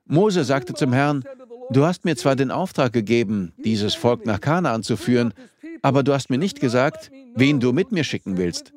Mose 0.06 0.44
sagte 0.44 0.74
zum 0.74 0.94
Herrn, 0.94 1.24
Du 1.70 1.86
hast 1.86 2.06
mir 2.06 2.16
zwar 2.16 2.38
den 2.38 2.50
Auftrag 2.50 2.94
gegeben, 2.94 3.52
dieses 3.58 3.94
Volk 3.94 4.26
nach 4.26 4.40
Kanaan 4.40 4.84
zu 4.84 4.96
führen, 4.96 5.34
aber 5.82 6.02
du 6.02 6.14
hast 6.14 6.30
mir 6.30 6.38
nicht 6.38 6.62
gesagt, 6.62 7.12
wen 7.36 7.60
du 7.60 7.74
mit 7.74 7.92
mir 7.92 8.06
schicken 8.06 8.38
willst. 8.38 8.72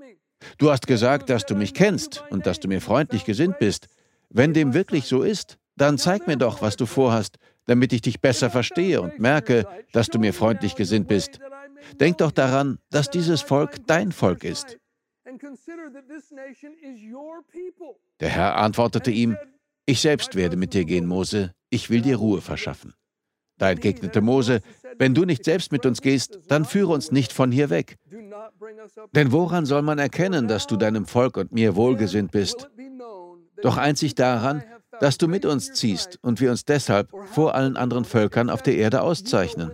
Du 0.58 0.70
hast 0.70 0.88
gesagt, 0.88 1.30
dass 1.30 1.46
du 1.46 1.54
mich 1.54 1.72
kennst 1.72 2.24
und 2.30 2.46
dass 2.46 2.58
du 2.58 2.66
mir 2.66 2.80
freundlich 2.80 3.24
gesinnt 3.24 3.58
bist. 3.60 3.86
Wenn 4.28 4.54
dem 4.54 4.74
wirklich 4.74 5.06
so 5.06 5.22
ist, 5.22 5.58
dann 5.76 5.98
zeig 5.98 6.26
mir 6.26 6.36
doch, 6.36 6.62
was 6.62 6.76
du 6.76 6.84
vorhast, 6.86 7.38
damit 7.66 7.92
ich 7.92 8.02
dich 8.02 8.20
besser 8.20 8.50
verstehe 8.50 9.00
und 9.00 9.18
merke, 9.18 9.66
dass 9.92 10.08
du 10.08 10.18
mir 10.18 10.34
freundlich 10.34 10.74
gesinnt 10.74 11.08
bist. 11.08 11.38
Denk 11.98 12.18
doch 12.18 12.30
daran, 12.30 12.78
dass 12.90 13.10
dieses 13.10 13.40
Volk 13.40 13.86
dein 13.86 14.12
Volk 14.12 14.44
ist. 14.44 14.78
Der 18.20 18.28
Herr 18.28 18.56
antwortete 18.56 19.10
ihm, 19.10 19.36
ich 19.86 20.00
selbst 20.00 20.34
werde 20.34 20.56
mit 20.56 20.74
dir 20.74 20.84
gehen, 20.84 21.06
Mose, 21.06 21.52
ich 21.70 21.90
will 21.90 22.00
dir 22.00 22.16
Ruhe 22.16 22.40
verschaffen. 22.40 22.94
Da 23.58 23.70
entgegnete 23.70 24.22
Mose, 24.22 24.60
wenn 24.98 25.14
du 25.14 25.24
nicht 25.24 25.44
selbst 25.44 25.70
mit 25.70 25.84
uns 25.84 26.00
gehst, 26.00 26.38
dann 26.48 26.64
führe 26.64 26.92
uns 26.92 27.12
nicht 27.12 27.32
von 27.32 27.52
hier 27.52 27.68
weg. 27.68 27.96
Denn 29.14 29.32
woran 29.32 29.66
soll 29.66 29.82
man 29.82 29.98
erkennen, 29.98 30.48
dass 30.48 30.66
du 30.66 30.76
deinem 30.76 31.06
Volk 31.06 31.36
und 31.36 31.52
mir 31.52 31.76
wohlgesinnt 31.76 32.32
bist? 32.32 32.70
Doch 33.62 33.76
einzig 33.76 34.14
daran, 34.14 34.64
dass 35.00 35.18
du 35.18 35.26
mit 35.26 35.44
uns 35.44 35.72
ziehst 35.72 36.18
und 36.22 36.40
wir 36.40 36.50
uns 36.50 36.64
deshalb 36.64 37.10
vor 37.32 37.54
allen 37.54 37.76
anderen 37.76 38.04
Völkern 38.04 38.50
auf 38.50 38.62
der 38.62 38.76
Erde 38.76 39.02
auszeichnen. 39.02 39.72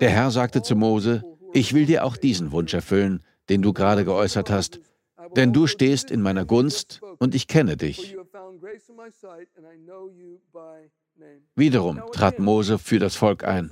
Der 0.00 0.10
Herr 0.10 0.30
sagte 0.30 0.62
zu 0.62 0.76
Mose, 0.76 1.22
ich 1.52 1.74
will 1.74 1.86
dir 1.86 2.04
auch 2.04 2.16
diesen 2.16 2.52
Wunsch 2.52 2.72
erfüllen, 2.72 3.22
den 3.48 3.62
du 3.62 3.72
gerade 3.72 4.04
geäußert 4.04 4.50
hast, 4.50 4.80
denn 5.36 5.52
du 5.52 5.66
stehst 5.66 6.10
in 6.10 6.22
meiner 6.22 6.44
Gunst 6.44 7.00
und 7.18 7.34
ich 7.34 7.48
kenne 7.48 7.76
dich. 7.76 8.16
Wiederum 11.54 12.02
trat 12.12 12.38
Mose 12.38 12.78
für 12.78 12.98
das 12.98 13.16
Volk 13.16 13.44
ein. 13.44 13.70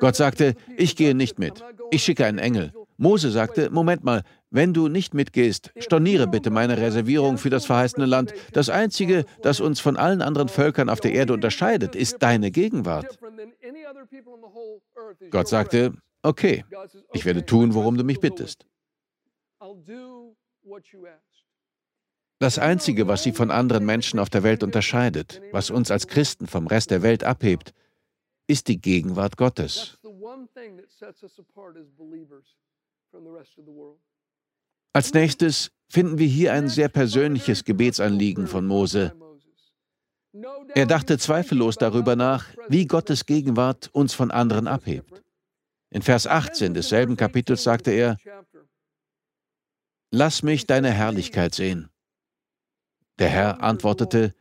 Gott 0.00 0.16
sagte, 0.16 0.54
ich 0.76 0.96
gehe 0.96 1.14
nicht 1.14 1.38
mit, 1.38 1.64
ich 1.90 2.02
schicke 2.02 2.26
einen 2.26 2.38
Engel. 2.38 2.72
Mose 3.02 3.32
sagte, 3.32 3.68
Moment 3.70 4.04
mal, 4.04 4.22
wenn 4.50 4.72
du 4.72 4.86
nicht 4.86 5.12
mitgehst, 5.12 5.72
storniere 5.76 6.28
bitte 6.28 6.50
meine 6.50 6.78
Reservierung 6.78 7.36
für 7.36 7.50
das 7.50 7.66
verheißene 7.66 8.06
Land. 8.06 8.32
Das 8.52 8.68
Einzige, 8.68 9.24
das 9.42 9.58
uns 9.58 9.80
von 9.80 9.96
allen 9.96 10.22
anderen 10.22 10.48
Völkern 10.48 10.88
auf 10.88 11.00
der 11.00 11.12
Erde 11.12 11.32
unterscheidet, 11.32 11.96
ist 11.96 12.22
deine 12.22 12.52
Gegenwart. 12.52 13.18
Gott 15.30 15.48
sagte, 15.48 15.94
okay, 16.22 16.64
ich 17.12 17.24
werde 17.24 17.44
tun, 17.44 17.74
worum 17.74 17.96
du 17.96 18.04
mich 18.04 18.20
bittest. 18.20 18.66
Das 22.38 22.58
Einzige, 22.58 23.08
was 23.08 23.24
sie 23.24 23.32
von 23.32 23.50
anderen 23.50 23.84
Menschen 23.84 24.20
auf 24.20 24.30
der 24.30 24.44
Welt 24.44 24.62
unterscheidet, 24.62 25.42
was 25.50 25.70
uns 25.70 25.90
als 25.90 26.06
Christen 26.06 26.46
vom 26.46 26.68
Rest 26.68 26.92
der 26.92 27.02
Welt 27.02 27.24
abhebt, 27.24 27.72
ist 28.46 28.68
die 28.68 28.80
Gegenwart 28.80 29.36
Gottes. 29.36 29.98
Als 34.92 35.12
nächstes 35.14 35.70
finden 35.88 36.18
wir 36.18 36.26
hier 36.26 36.52
ein 36.52 36.68
sehr 36.68 36.88
persönliches 36.88 37.64
Gebetsanliegen 37.64 38.46
von 38.46 38.66
Mose. 38.66 39.14
Er 40.74 40.86
dachte 40.86 41.18
zweifellos 41.18 41.76
darüber 41.76 42.16
nach, 42.16 42.46
wie 42.68 42.86
Gottes 42.86 43.26
Gegenwart 43.26 43.90
uns 43.92 44.14
von 44.14 44.30
anderen 44.30 44.66
abhebt. 44.66 45.22
In 45.90 46.00
Vers 46.00 46.26
18 46.26 46.72
desselben 46.72 47.16
Kapitels 47.16 47.62
sagte 47.62 47.90
er, 47.90 48.16
Lass 50.10 50.42
mich 50.42 50.66
deine 50.66 50.90
Herrlichkeit 50.90 51.54
sehen. 51.54 51.88
Der 53.18 53.28
Herr 53.28 53.62
antwortete, 53.62 54.34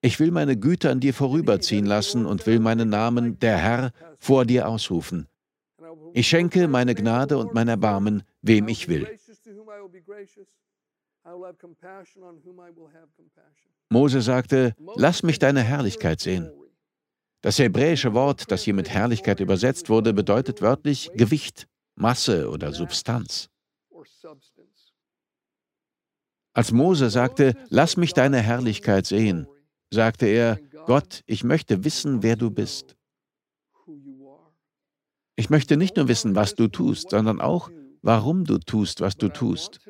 Ich 0.00 0.18
will 0.18 0.30
meine 0.32 0.56
Güte 0.56 0.90
an 0.90 1.00
dir 1.00 1.14
vorüberziehen 1.14 1.86
lassen 1.86 2.26
und 2.26 2.46
will 2.46 2.58
meinen 2.58 2.88
Namen, 2.88 3.38
der 3.38 3.58
Herr, 3.58 3.92
vor 4.18 4.44
dir 4.44 4.68
ausrufen. 4.68 5.28
Ich 6.16 6.28
schenke 6.28 6.66
meine 6.66 6.94
Gnade 6.94 7.36
und 7.36 7.52
mein 7.52 7.68
Erbarmen, 7.68 8.22
wem 8.40 8.68
ich 8.68 8.88
will. 8.88 9.06
Mose 13.90 14.22
sagte, 14.22 14.74
Lass 14.94 15.22
mich 15.22 15.38
deine 15.38 15.62
Herrlichkeit 15.62 16.20
sehen. 16.20 16.50
Das 17.42 17.58
hebräische 17.58 18.14
Wort, 18.14 18.50
das 18.50 18.62
hier 18.62 18.72
mit 18.72 18.88
Herrlichkeit 18.88 19.40
übersetzt 19.40 19.90
wurde, 19.90 20.14
bedeutet 20.14 20.62
wörtlich 20.62 21.10
Gewicht, 21.12 21.68
Masse 21.96 22.48
oder 22.48 22.72
Substanz. 22.72 23.50
Als 26.54 26.72
Mose 26.72 27.10
sagte, 27.10 27.52
lass 27.68 27.98
mich 27.98 28.14
deine 28.14 28.40
Herrlichkeit 28.40 29.04
sehen, 29.04 29.46
sagte 29.90 30.24
er, 30.24 30.58
Gott, 30.86 31.22
ich 31.26 31.44
möchte 31.44 31.84
wissen, 31.84 32.22
wer 32.22 32.36
du 32.36 32.50
bist. 32.50 32.95
Ich 35.36 35.50
möchte 35.50 35.76
nicht 35.76 35.96
nur 35.96 36.08
wissen, 36.08 36.34
was 36.34 36.54
du 36.54 36.68
tust, 36.68 37.10
sondern 37.10 37.40
auch, 37.40 37.70
warum 38.02 38.44
du 38.44 38.58
tust, 38.58 39.00
was 39.02 39.16
du 39.16 39.28
tust. 39.28 39.80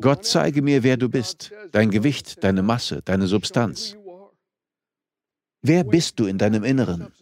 Gott 0.00 0.24
zeige 0.24 0.62
mir, 0.62 0.82
wer 0.82 0.96
du 0.96 1.08
bist, 1.08 1.52
dein 1.72 1.90
Gewicht, 1.90 2.42
deine 2.42 2.62
Masse, 2.62 3.02
deine 3.02 3.26
Substanz. 3.26 3.96
Wer 5.62 5.84
bist 5.84 6.20
du 6.20 6.26
in 6.26 6.38
deinem 6.38 6.62
Inneren? 6.62 7.12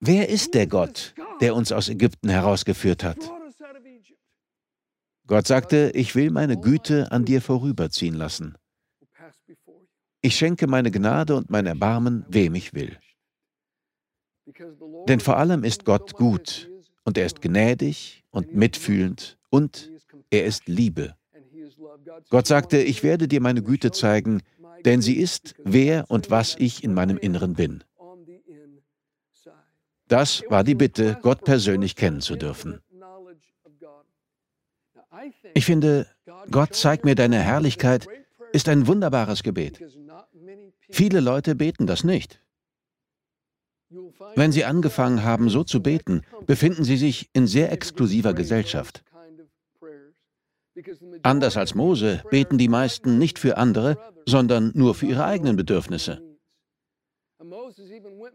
Wer 0.00 0.28
ist 0.28 0.54
der 0.54 0.66
Gott, 0.66 1.14
der 1.40 1.54
uns 1.54 1.72
aus 1.72 1.88
Ägypten 1.88 2.28
herausgeführt 2.28 3.02
hat? 3.04 3.18
Gott 5.26 5.46
sagte, 5.46 5.90
ich 5.94 6.14
will 6.14 6.30
meine 6.30 6.60
Güte 6.60 7.10
an 7.10 7.24
dir 7.24 7.40
vorüberziehen 7.40 8.14
lassen. 8.14 8.56
Ich 10.24 10.36
schenke 10.36 10.66
meine 10.66 10.90
Gnade 10.90 11.36
und 11.36 11.50
mein 11.50 11.66
Erbarmen, 11.66 12.24
wem 12.30 12.54
ich 12.54 12.72
will. 12.72 12.96
Denn 15.06 15.20
vor 15.20 15.36
allem 15.36 15.64
ist 15.64 15.84
Gott 15.84 16.14
gut 16.14 16.70
und 17.04 17.18
er 17.18 17.26
ist 17.26 17.42
gnädig 17.42 18.24
und 18.30 18.54
mitfühlend 18.54 19.36
und 19.50 19.90
er 20.30 20.46
ist 20.46 20.66
Liebe. 20.66 21.14
Gott 22.30 22.46
sagte, 22.46 22.78
ich 22.78 23.02
werde 23.02 23.28
dir 23.28 23.42
meine 23.42 23.62
Güte 23.62 23.90
zeigen, 23.90 24.40
denn 24.86 25.02
sie 25.02 25.18
ist, 25.18 25.56
wer 25.62 26.10
und 26.10 26.30
was 26.30 26.56
ich 26.58 26.82
in 26.82 26.94
meinem 26.94 27.18
Inneren 27.18 27.52
bin. 27.52 27.84
Das 30.08 30.42
war 30.48 30.64
die 30.64 30.74
Bitte, 30.74 31.18
Gott 31.20 31.44
persönlich 31.44 31.96
kennen 31.96 32.22
zu 32.22 32.36
dürfen. 32.36 32.80
Ich 35.52 35.66
finde, 35.66 36.06
Gott 36.50 36.74
zeig 36.74 37.04
mir 37.04 37.14
deine 37.14 37.40
Herrlichkeit 37.40 38.08
ist 38.54 38.68
ein 38.68 38.86
wunderbares 38.86 39.42
Gebet. 39.42 39.82
Viele 40.94 41.18
Leute 41.18 41.56
beten 41.56 41.88
das 41.88 42.04
nicht. 42.04 42.40
Wenn 44.36 44.52
sie 44.52 44.64
angefangen 44.64 45.24
haben, 45.24 45.48
so 45.48 45.64
zu 45.64 45.82
beten, 45.82 46.22
befinden 46.46 46.84
sie 46.84 46.96
sich 46.96 47.30
in 47.32 47.48
sehr 47.48 47.72
exklusiver 47.72 48.32
Gesellschaft. 48.32 49.02
Anders 51.24 51.56
als 51.56 51.74
Mose 51.74 52.22
beten 52.30 52.58
die 52.58 52.68
meisten 52.68 53.18
nicht 53.18 53.40
für 53.40 53.56
andere, 53.56 53.98
sondern 54.24 54.70
nur 54.76 54.94
für 54.94 55.06
ihre 55.06 55.24
eigenen 55.24 55.56
Bedürfnisse. 55.56 56.22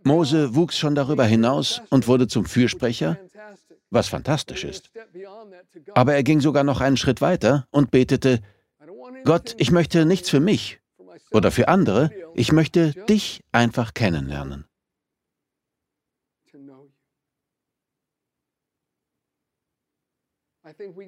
Mose 0.04 0.54
wuchs 0.54 0.78
schon 0.78 0.96
darüber 0.96 1.24
hinaus 1.24 1.82
und 1.90 2.10
wurde 2.10 2.28
zum 2.28 2.44
Fürsprecher, 2.44 3.18
was 3.90 4.10
fantastisch 4.10 4.66
ist. 4.66 4.92
Aber 5.94 6.14
er 6.14 6.24
ging 6.24 6.42
sogar 6.42 6.66
noch 6.66 6.82
einen 6.82 6.98
Schritt 6.98 7.22
weiter 7.22 7.68
und 7.72 7.90
betete, 7.90 8.42
Gott, 9.24 9.56
ich 9.58 9.72
möchte 9.72 10.06
nichts 10.06 10.30
für 10.30 10.42
mich 10.42 10.82
oder 11.32 11.52
für 11.52 11.68
andere, 11.68 12.10
ich 12.40 12.54
möchte 12.54 12.94
dich 13.10 13.44
einfach 13.52 13.94
kennenlernen. 13.94 14.66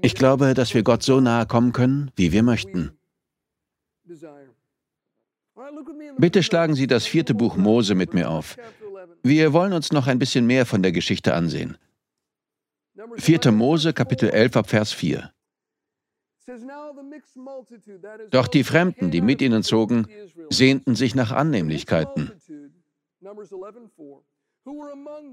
Ich 0.02 0.16
glaube, 0.16 0.54
dass 0.54 0.74
wir 0.74 0.84
Gott 0.84 1.04
so 1.04 1.22
nahe 1.22 1.46
kommen 1.46 1.72
können, 1.72 2.12
wie 2.18 2.34
wir 2.34 2.44
möchten. 2.44 2.98
Bitte 6.18 6.44
schlagen 6.44 6.76
Sie 6.76 6.88
das 6.88 7.06
vierte 7.06 7.34
Buch 7.34 7.56
Mose 7.56 7.96
mit 7.96 8.14
mir 8.14 8.30
auf. 8.30 8.58
Wir 9.24 9.54
wollen 9.54 9.72
uns 9.72 9.94
noch 9.94 10.08
ein 10.08 10.20
bisschen 10.20 10.46
mehr 10.46 10.66
von 10.66 10.84
der 10.84 10.92
Geschichte 10.92 11.34
ansehen. 11.34 11.78
4. 13.16 13.52
Mose, 13.54 13.94
Kapitel 13.94 14.30
11, 14.30 14.58
ab 14.58 14.70
Vers 14.70 14.92
4. 14.92 15.32
Doch 18.30 18.48
die 18.48 18.64
Fremden, 18.64 19.12
die 19.12 19.22
mit 19.22 19.42
ihnen 19.42 19.64
zogen, 19.64 20.08
sehnten 20.50 20.96
sich 20.96 21.16
nach 21.16 21.32
Annehmlichkeiten. 21.32 22.32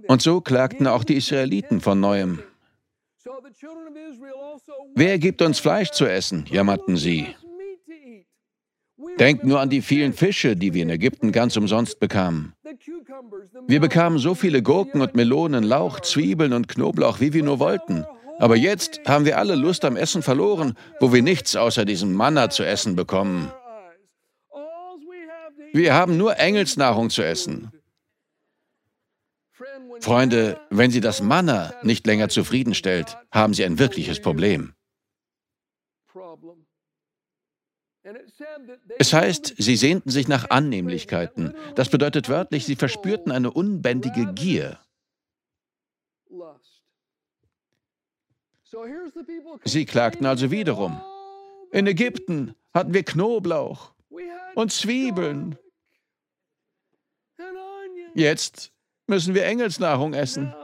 Und 0.09 0.23
so 0.23 0.41
klagten 0.41 0.87
auch 0.87 1.05
die 1.05 1.17
Israeliten 1.17 1.81
von 1.81 2.01
neuem. 2.01 2.41
Wer 4.95 5.19
gibt 5.19 5.43
uns 5.43 5.59
Fleisch 5.59 5.91
zu 5.91 6.07
essen? 6.07 6.47
jammerten 6.49 6.97
sie. 6.97 7.35
Denkt 9.19 9.45
nur 9.45 9.61
an 9.61 9.71
die 9.71 9.83
vielen 9.83 10.13
Fische, 10.13 10.57
die 10.57 10.75
wir 10.75 10.83
in 10.83 10.91
Ägypten 10.91 11.31
ganz 11.33 11.57
umsonst 11.57 12.01
bekamen. 12.01 12.53
Wir 13.67 13.81
bekamen 13.81 14.19
so 14.19 14.35
viele 14.35 14.63
Gurken 14.63 15.01
und 15.01 15.15
Melonen, 15.15 15.65
Lauch, 15.65 16.01
Zwiebeln 16.01 16.53
und 16.53 16.69
Knoblauch, 16.69 17.21
wie 17.21 17.33
wir 17.33 17.43
nur 17.43 17.59
wollten. 17.59 18.05
Aber 18.39 18.57
jetzt 18.57 19.01
haben 19.07 19.25
wir 19.25 19.39
alle 19.39 19.57
Lust 19.57 19.85
am 19.85 19.97
Essen 19.97 20.23
verloren, 20.23 20.77
wo 21.01 21.13
wir 21.13 21.23
nichts 21.23 21.57
außer 21.57 21.85
diesem 21.85 22.13
Manna 22.13 22.51
zu 22.51 22.65
essen 22.65 22.95
bekommen. 22.95 23.53
Wir 25.73 25.95
haben 25.95 26.17
nur 26.17 26.39
Engelsnahrung 26.39 27.11
zu 27.11 27.23
essen. 27.23 27.73
Freunde, 30.01 30.61
wenn 30.71 30.91
Sie 30.91 31.01
das 31.01 31.21
Manna 31.21 31.75
nicht 31.83 32.07
länger 32.07 32.29
zufriedenstellt, 32.29 33.17
haben 33.33 33.55
Sie 33.55 33.65
ein 33.65 33.79
wirkliches 33.79 34.21
Problem. 34.21 34.75
Es 38.99 39.13
heißt, 39.13 39.55
sie 39.59 39.77
sehnten 39.77 40.11
sich 40.11 40.29
nach 40.29 40.49
Annehmlichkeiten. 40.51 41.55
Das 41.75 41.91
bedeutet 41.91 42.29
wörtlich, 42.29 42.65
sie 42.65 42.77
verspürten 42.77 43.33
eine 43.33 43.51
unbändige 43.51 44.33
Gier. 44.33 44.79
Sie 49.65 49.85
klagten 49.87 50.27
also 50.27 50.51
wiederum. 50.51 51.01
In 51.73 51.87
Ägypten 51.87 52.55
hatten 52.75 52.95
wir 52.95 53.03
Knoblauch 53.03 53.93
und 54.55 54.73
Zwiebeln. 54.73 55.59
Jetzt 58.15 58.73
müssen 59.07 59.35
wir 59.35 59.45
Engelsnahrung 59.45 60.15
essen. 60.15 60.55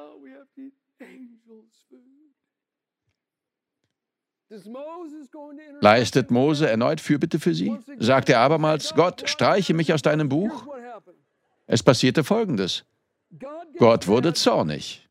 Leistet 5.80 6.30
Mose 6.30 6.68
erneut 6.68 7.00
Fürbitte 7.00 7.40
für 7.40 7.54
sie? 7.54 7.76
Sagt 7.98 8.28
er 8.28 8.40
abermals, 8.40 8.94
Gott, 8.94 9.28
streiche 9.28 9.74
mich 9.74 9.92
aus 9.92 10.02
deinem 10.02 10.28
Buch? 10.28 10.66
Es 11.66 11.82
passierte 11.82 12.24
Folgendes. 12.24 12.84
Gott 13.78 14.06
wurde 14.06 14.34
zornig. 14.34 15.08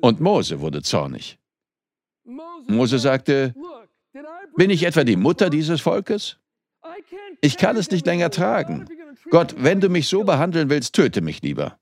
Und 0.00 0.20
Mose 0.20 0.60
wurde 0.60 0.82
zornig. 0.82 1.38
Mose 2.66 2.98
sagte, 2.98 3.54
bin 4.56 4.70
ich 4.70 4.84
etwa 4.84 5.04
die 5.04 5.16
Mutter 5.16 5.50
dieses 5.50 5.80
Volkes? 5.80 6.36
Ich 7.40 7.56
kann 7.56 7.76
es 7.76 7.90
nicht 7.90 8.06
länger 8.06 8.30
tragen. 8.30 8.86
Gott, 9.30 9.54
wenn 9.58 9.80
du 9.80 9.88
mich 9.88 10.08
so 10.08 10.24
behandeln 10.24 10.70
willst, 10.70 10.94
töte 10.94 11.20
mich 11.20 11.42
lieber. 11.42 11.78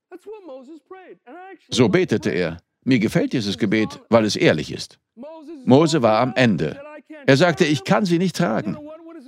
So 1.68 1.88
betete 1.88 2.30
er. 2.30 2.58
Mir 2.84 2.98
gefällt 2.98 3.32
dieses 3.32 3.58
Gebet, 3.58 4.00
weil 4.10 4.24
es 4.24 4.36
ehrlich 4.36 4.72
ist. 4.72 4.98
Mose 5.64 6.02
war 6.02 6.20
am 6.20 6.32
Ende. 6.36 6.80
Er 7.26 7.36
sagte, 7.36 7.64
ich 7.64 7.82
kann 7.84 8.04
sie 8.04 8.18
nicht 8.18 8.36
tragen. 8.36 8.76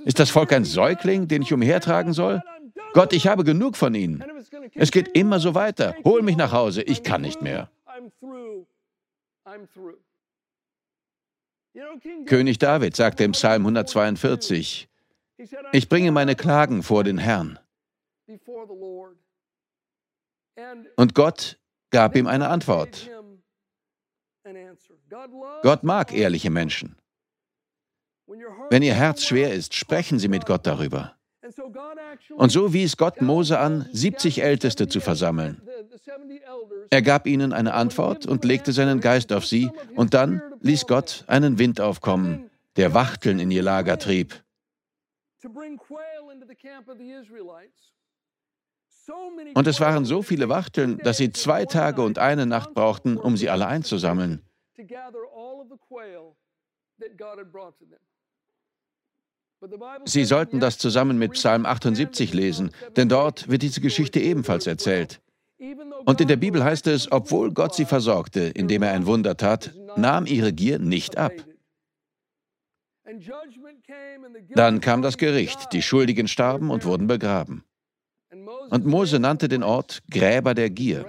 Ist 0.05 0.19
das 0.19 0.29
Volk 0.29 0.53
ein 0.53 0.63
Säugling, 0.63 1.27
den 1.27 1.41
ich 1.41 1.51
umhertragen 1.51 2.13
soll? 2.13 2.41
Gott, 2.93 3.13
ich 3.13 3.27
habe 3.27 3.43
genug 3.43 3.75
von 3.75 3.93
ihnen. 3.93 4.23
Es 4.73 4.91
geht 4.91 5.09
immer 5.09 5.39
so 5.39 5.53
weiter. 5.55 5.95
Hol 6.05 6.21
mich 6.21 6.37
nach 6.37 6.51
Hause, 6.53 6.81
ich 6.81 7.03
kann 7.03 7.21
nicht 7.21 7.41
mehr. 7.41 7.69
König 12.25 12.57
David 12.57 12.95
sagte 12.95 13.23
im 13.23 13.31
Psalm 13.33 13.61
142, 13.63 14.89
ich 15.71 15.89
bringe 15.89 16.11
meine 16.11 16.35
Klagen 16.35 16.83
vor 16.83 17.03
den 17.03 17.17
Herrn. 17.17 17.59
Und 20.97 21.15
Gott 21.15 21.59
gab 21.89 22.15
ihm 22.15 22.27
eine 22.27 22.49
Antwort. 22.49 23.09
Gott 25.61 25.83
mag 25.83 26.13
ehrliche 26.13 26.49
Menschen. 26.49 26.95
Wenn 28.69 28.83
Ihr 28.83 28.93
Herz 28.93 29.23
schwer 29.23 29.53
ist, 29.53 29.73
sprechen 29.73 30.19
Sie 30.19 30.27
mit 30.27 30.45
Gott 30.45 30.67
darüber. 30.67 31.15
Und 32.35 32.51
so 32.51 32.73
wies 32.73 32.97
Gott 32.97 33.21
Mose 33.21 33.57
an, 33.57 33.89
70 33.91 34.43
Älteste 34.43 34.87
zu 34.87 34.99
versammeln. 34.99 35.61
Er 36.89 37.01
gab 37.01 37.27
ihnen 37.27 37.53
eine 37.53 37.73
Antwort 37.73 38.25
und 38.25 38.45
legte 38.45 38.71
seinen 38.71 38.99
Geist 38.99 39.31
auf 39.33 39.45
sie, 39.45 39.69
und 39.95 40.13
dann 40.13 40.41
ließ 40.61 40.87
Gott 40.87 41.23
einen 41.27 41.59
Wind 41.59 41.81
aufkommen, 41.81 42.49
der 42.75 42.93
Wachteln 42.93 43.39
in 43.39 43.51
ihr 43.51 43.63
Lager 43.63 43.97
trieb. 43.97 44.43
Und 49.55 49.67
es 49.67 49.79
waren 49.79 50.05
so 50.05 50.21
viele 50.21 50.49
Wachteln, 50.49 50.97
dass 50.99 51.17
sie 51.17 51.31
zwei 51.31 51.65
Tage 51.65 52.01
und 52.01 52.19
eine 52.19 52.45
Nacht 52.45 52.73
brauchten, 52.73 53.17
um 53.17 53.37
sie 53.37 53.49
alle 53.49 53.67
einzusammeln. 53.67 54.43
Sie 60.05 60.25
sollten 60.25 60.59
das 60.59 60.77
zusammen 60.77 61.17
mit 61.17 61.33
Psalm 61.33 61.65
78 61.65 62.33
lesen, 62.33 62.71
denn 62.95 63.09
dort 63.09 63.49
wird 63.49 63.61
diese 63.61 63.81
Geschichte 63.81 64.19
ebenfalls 64.19 64.67
erzählt. 64.67 65.21
Und 66.05 66.21
in 66.21 66.27
der 66.27 66.37
Bibel 66.37 66.63
heißt 66.63 66.87
es, 66.87 67.11
obwohl 67.11 67.51
Gott 67.51 67.75
sie 67.75 67.85
versorgte, 67.85 68.41
indem 68.41 68.81
er 68.83 68.93
ein 68.93 69.05
Wunder 69.05 69.35
tat, 69.35 69.73
nahm 69.97 70.25
ihre 70.25 70.53
Gier 70.53 70.79
nicht 70.79 71.17
ab. 71.17 71.33
Dann 74.49 74.79
kam 74.79 75.01
das 75.01 75.17
Gericht, 75.17 75.73
die 75.73 75.81
Schuldigen 75.81 76.27
starben 76.27 76.69
und 76.69 76.85
wurden 76.85 77.07
begraben. 77.07 77.63
Und 78.69 78.85
Mose 78.85 79.19
nannte 79.19 79.47
den 79.47 79.63
Ort 79.63 80.01
Gräber 80.09 80.53
der 80.53 80.69
Gier. 80.69 81.05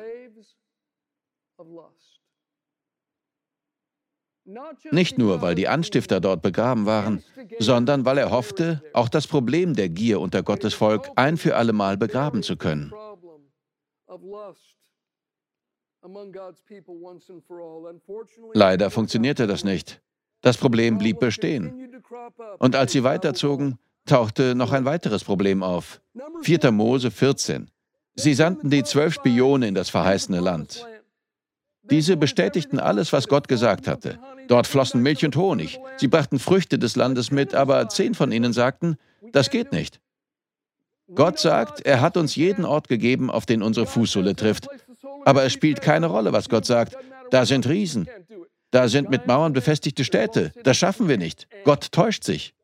Nicht 4.90 5.18
nur, 5.18 5.42
weil 5.42 5.54
die 5.54 5.68
Anstifter 5.68 6.20
dort 6.20 6.42
begraben 6.42 6.86
waren, 6.86 7.22
sondern 7.60 8.04
weil 8.04 8.18
er 8.18 8.30
hoffte, 8.30 8.82
auch 8.94 9.08
das 9.08 9.28
Problem 9.28 9.74
der 9.74 9.88
Gier 9.88 10.20
unter 10.20 10.42
Gottes 10.42 10.74
Volk 10.74 11.08
ein 11.14 11.36
für 11.36 11.54
allemal 11.54 11.96
begraben 11.96 12.42
zu 12.42 12.56
können. 12.56 12.92
Leider 18.55 18.90
funktionierte 18.90 19.46
das 19.46 19.64
nicht. 19.64 20.01
Das 20.40 20.57
Problem 20.57 20.99
blieb 20.99 21.20
bestehen. 21.20 21.92
Und 22.59 22.75
als 22.75 22.92
sie 22.92 23.05
weiterzogen, 23.05 23.79
tauchte 24.07 24.55
noch 24.55 24.73
ein 24.73 24.85
weiteres 24.85 25.25
Problem 25.25 25.62
auf. 25.62 26.01
4. 26.42 26.73
Mose 26.73 27.11
14. 27.11 27.70
Sie 28.14 28.35
sandten 28.35 28.70
die 28.70 28.83
zwölf 28.83 29.14
Spione 29.14 29.68
in 29.68 29.75
das 29.75 29.90
verheißene 29.90 30.40
Land. 30.40 30.87
Diese 31.83 32.16
bestätigten 32.16 32.79
alles, 32.79 33.12
was 33.12 33.29
Gott 33.29 33.49
gesagt 33.49 33.87
hatte. 33.87 34.18
Dort 34.49 34.66
flossen 34.66 35.03
Milch 35.03 35.25
und 35.25 35.37
Honig. 35.37 35.81
Sie 35.96 36.09
brachten 36.09 36.38
Früchte 36.38 36.79
des 36.79 36.96
Landes 36.96 37.31
mit, 37.31 37.55
aber 37.55 37.88
zehn 37.88 38.14
von 38.14 38.33
ihnen 38.33 38.53
sagten, 38.53 38.96
das 39.33 39.51
geht 39.51 39.73
nicht. 39.73 40.01
Gott 41.14 41.38
sagt, 41.38 41.81
er 41.87 42.01
hat 42.01 42.16
uns 42.16 42.37
jeden 42.37 42.64
Ort 42.64 42.88
gegeben, 42.88 43.31
auf 43.31 43.46
den 43.46 43.62
unsere 43.62 43.87
Fußsohle 43.87 44.37
trifft. 44.37 44.68
Aber 45.25 45.44
es 45.44 45.53
spielt 45.53 45.81
keine 45.81 46.07
Rolle, 46.07 46.33
was 46.33 46.49
Gott 46.49 46.66
sagt. 46.66 46.96
Da 47.31 47.46
sind 47.46 47.68
Riesen. 47.68 48.09
Da 48.70 48.88
sind 48.88 49.11
mit 49.11 49.27
Mauern 49.27 49.53
befestigte 49.53 50.05
Städte. 50.05 50.53
Das 50.62 50.77
schaffen 50.77 51.09
wir 51.09 51.18
nicht. 51.18 51.49
Gott 51.64 51.92
täuscht 51.92 52.25
sich. 52.25 52.55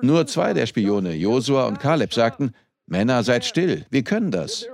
Nur 0.00 0.26
zwei 0.26 0.54
der 0.54 0.66
Spione, 0.66 1.14
Josua 1.14 1.66
und 1.66 1.80
Kaleb, 1.80 2.14
sagten, 2.14 2.52
Männer, 2.86 3.22
seid 3.22 3.44
still, 3.44 3.86
wir 3.90 4.04
können 4.04 4.30
das. 4.30 4.66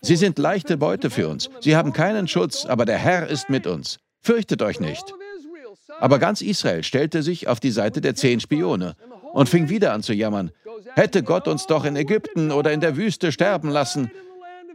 Sie 0.00 0.16
sind 0.16 0.38
leichte 0.38 0.76
Beute 0.76 1.10
für 1.10 1.28
uns. 1.28 1.50
Sie 1.60 1.76
haben 1.76 1.92
keinen 1.92 2.28
Schutz, 2.28 2.64
aber 2.64 2.84
der 2.84 2.98
Herr 2.98 3.28
ist 3.28 3.50
mit 3.50 3.66
uns. 3.66 3.98
Fürchtet 4.20 4.62
euch 4.62 4.80
nicht. 4.80 5.14
Aber 6.00 6.18
ganz 6.18 6.40
Israel 6.40 6.82
stellte 6.82 7.22
sich 7.22 7.46
auf 7.46 7.60
die 7.60 7.70
Seite 7.70 8.00
der 8.00 8.14
zehn 8.14 8.40
Spione 8.40 8.96
und 9.34 9.48
fing 9.48 9.68
wieder 9.68 9.92
an 9.92 10.02
zu 10.02 10.14
jammern. 10.14 10.52
Hätte 10.94 11.22
Gott 11.24 11.48
uns 11.48 11.66
doch 11.66 11.84
in 11.84 11.96
Ägypten 11.96 12.52
oder 12.52 12.72
in 12.72 12.80
der 12.80 12.96
Wüste 12.96 13.32
sterben 13.32 13.68
lassen. 13.68 14.10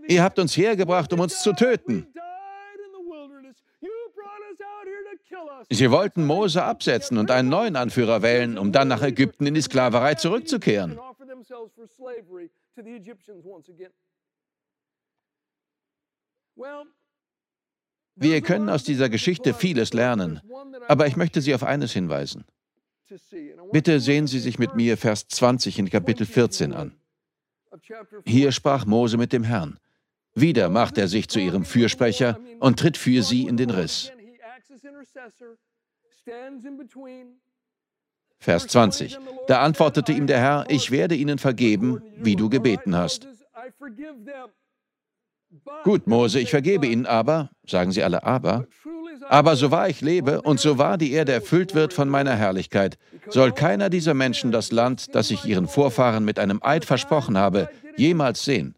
Ihr 0.07 0.21
habt 0.21 0.37
uns 0.37 0.55
hergebracht, 0.57 1.13
um 1.13 1.21
uns 1.21 1.41
zu 1.41 1.53
töten. 1.53 2.07
Sie 5.69 5.91
wollten 5.91 6.25
Mose 6.25 6.63
absetzen 6.63 7.17
und 7.17 7.31
einen 7.31 7.47
neuen 7.47 7.75
Anführer 7.75 8.21
wählen, 8.21 8.57
um 8.57 8.71
dann 8.71 8.87
nach 8.89 9.01
Ägypten 9.01 9.45
in 9.45 9.53
die 9.53 9.61
Sklaverei 9.61 10.15
zurückzukehren. 10.15 10.99
Wir 18.15 18.41
können 18.41 18.69
aus 18.69 18.83
dieser 18.83 19.09
Geschichte 19.09 19.53
vieles 19.53 19.93
lernen, 19.93 20.41
aber 20.89 21.07
ich 21.07 21.15
möchte 21.15 21.39
Sie 21.39 21.55
auf 21.55 21.63
eines 21.63 21.93
hinweisen. 21.93 22.43
Bitte 23.71 23.99
sehen 23.99 24.27
Sie 24.27 24.39
sich 24.39 24.59
mit 24.59 24.75
mir 24.75 24.97
Vers 24.97 25.27
20 25.27 25.79
in 25.79 25.89
Kapitel 25.89 26.25
14 26.25 26.73
an. 26.73 26.93
Hier 28.25 28.51
sprach 28.51 28.85
Mose 28.85 29.17
mit 29.17 29.33
dem 29.33 29.43
Herrn. 29.43 29.79
Wieder 30.35 30.69
macht 30.69 30.97
er 30.97 31.07
sich 31.07 31.27
zu 31.27 31.39
ihrem 31.39 31.65
Fürsprecher 31.65 32.39
und 32.59 32.79
tritt 32.79 32.97
für 32.97 33.23
sie 33.23 33.47
in 33.47 33.57
den 33.57 33.69
Riss. 33.69 34.11
Vers 38.39 38.67
20. 38.67 39.17
Da 39.47 39.61
antwortete 39.61 40.13
ihm 40.13 40.27
der 40.27 40.39
Herr, 40.39 40.65
ich 40.69 40.91
werde 40.91 41.15
ihnen 41.15 41.39
vergeben, 41.39 42.01
wie 42.15 42.35
du 42.35 42.49
gebeten 42.49 42.95
hast. 42.95 43.27
Gut, 45.83 46.07
Mose, 46.07 46.39
ich 46.39 46.51
vergebe 46.51 46.87
ihnen 46.87 47.05
aber, 47.05 47.49
sagen 47.65 47.91
sie 47.91 48.03
alle 48.03 48.23
aber, 48.23 48.67
aber 49.27 49.55
so 49.55 49.71
wahr 49.71 49.89
ich 49.89 50.01
lebe 50.01 50.41
und 50.41 50.59
so 50.59 50.77
wahr 50.77 50.97
die 50.97 51.11
Erde 51.11 51.33
erfüllt 51.33 51.75
wird 51.75 51.93
von 51.93 52.09
meiner 52.09 52.35
Herrlichkeit, 52.35 52.97
soll 53.27 53.51
keiner 53.51 53.89
dieser 53.89 54.13
Menschen 54.13 54.51
das 54.51 54.71
Land, 54.71 55.15
das 55.15 55.31
ich 55.31 55.45
ihren 55.45 55.67
Vorfahren 55.67 56.25
mit 56.25 56.39
einem 56.39 56.59
Eid 56.63 56.85
versprochen 56.85 57.37
habe, 57.37 57.69
jemals 57.97 58.45
sehen. 58.45 58.75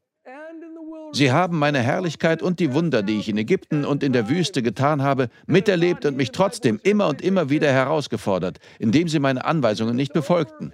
Sie 1.13 1.32
haben 1.32 1.60
meine 1.60 1.80
Herrlichkeit 1.80 2.41
und 2.41 2.60
die 2.60 2.73
Wunder, 2.73 3.04
die 3.04 3.19
ich 3.19 3.27
in 3.27 3.38
Ägypten 3.38 3.84
und 3.84 4.01
in 4.01 4.13
der 4.13 4.30
Wüste 4.30 4.63
getan 4.63 5.01
habe, 5.01 5.27
miterlebt 5.45 6.06
und 6.06 6.15
mich 6.15 6.32
trotzdem 6.32 6.80
immer 6.84 7.08
und 7.08 7.21
immer 7.21 7.49
wieder 7.49 7.71
herausgefordert, 7.71 8.60
indem 8.80 9.10
sie 9.10 9.19
meine 9.19 9.43
Anweisungen 9.43 9.95
nicht 9.95 10.13
befolgten. 10.13 10.71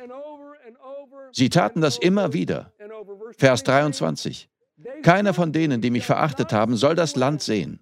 Sie 1.32 1.50
taten 1.50 1.82
das 1.82 1.98
immer 1.98 2.34
wieder. 2.34 2.72
Vers 3.38 3.64
23. 3.64 4.48
Keiner 5.02 5.34
von 5.34 5.52
denen, 5.52 5.82
die 5.82 5.90
mich 5.90 6.06
verachtet 6.06 6.54
haben, 6.54 6.76
soll 6.76 6.96
das 6.96 7.16
Land 7.16 7.42
sehen. 7.42 7.80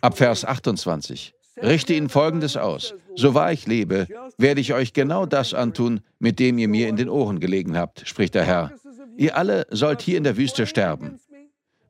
Ab 0.00 0.18
Vers 0.18 0.44
28. 0.44 1.34
Richte 1.62 1.94
ihnen 1.94 2.08
Folgendes 2.08 2.56
aus. 2.56 2.94
So 3.16 3.34
wahr 3.34 3.52
ich 3.52 3.66
lebe, 3.66 4.06
werde 4.38 4.60
ich 4.60 4.72
euch 4.74 4.92
genau 4.92 5.26
das 5.26 5.54
antun, 5.54 6.00
mit 6.18 6.38
dem 6.38 6.58
ihr 6.58 6.68
mir 6.68 6.88
in 6.88 6.96
den 6.96 7.08
Ohren 7.08 7.40
gelegen 7.40 7.76
habt, 7.76 8.06
spricht 8.06 8.34
der 8.34 8.44
Herr. 8.44 8.72
Ihr 9.16 9.36
alle 9.36 9.66
sollt 9.70 10.00
hier 10.00 10.18
in 10.18 10.24
der 10.24 10.36
Wüste 10.36 10.66
sterben. 10.66 11.18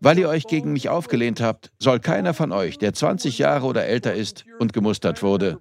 Weil 0.00 0.18
ihr 0.18 0.28
euch 0.28 0.46
gegen 0.48 0.72
mich 0.72 0.88
aufgelehnt 0.88 1.40
habt, 1.40 1.70
soll 1.78 2.00
keiner 2.00 2.34
von 2.34 2.50
euch, 2.50 2.78
der 2.78 2.92
20 2.92 3.38
Jahre 3.38 3.66
oder 3.66 3.84
älter 3.84 4.14
ist 4.14 4.44
und 4.58 4.72
gemustert 4.72 5.22
wurde, 5.22 5.60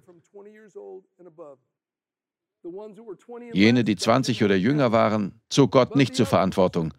Jene, 3.52 3.84
die 3.84 3.96
20 3.96 4.44
oder 4.44 4.54
jünger 4.54 4.92
waren, 4.92 5.40
zog 5.52 5.70
Gott 5.72 5.96
nicht 5.96 6.14
zur 6.16 6.26
Verantwortung. 6.26 6.94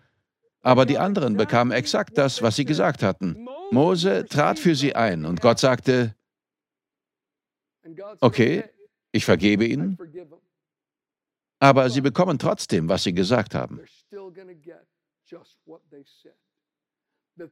Aber 0.62 0.86
die 0.86 0.98
anderen 0.98 1.36
bekamen 1.36 1.74
exakt 1.74 2.18
das, 2.18 2.42
was 2.42 2.56
sie 2.56 2.66
gesagt 2.66 3.04
hatten. 3.04 3.48
Mose 3.72 4.26
trat 4.26 4.60
für 4.60 4.76
sie 4.76 4.96
ein 4.96 5.26
und 5.26 5.42
Gott 5.42 5.60
sagte, 5.60 6.16
okay, 8.22 8.64
ich 9.12 9.26
vergebe 9.26 9.66
ihnen, 9.66 9.98
aber 11.60 11.90
sie 11.90 12.02
bekommen 12.02 12.40
trotzdem, 12.40 12.88
was 12.88 13.04
sie 13.04 13.14
gesagt 13.14 13.56
haben. 13.56 13.82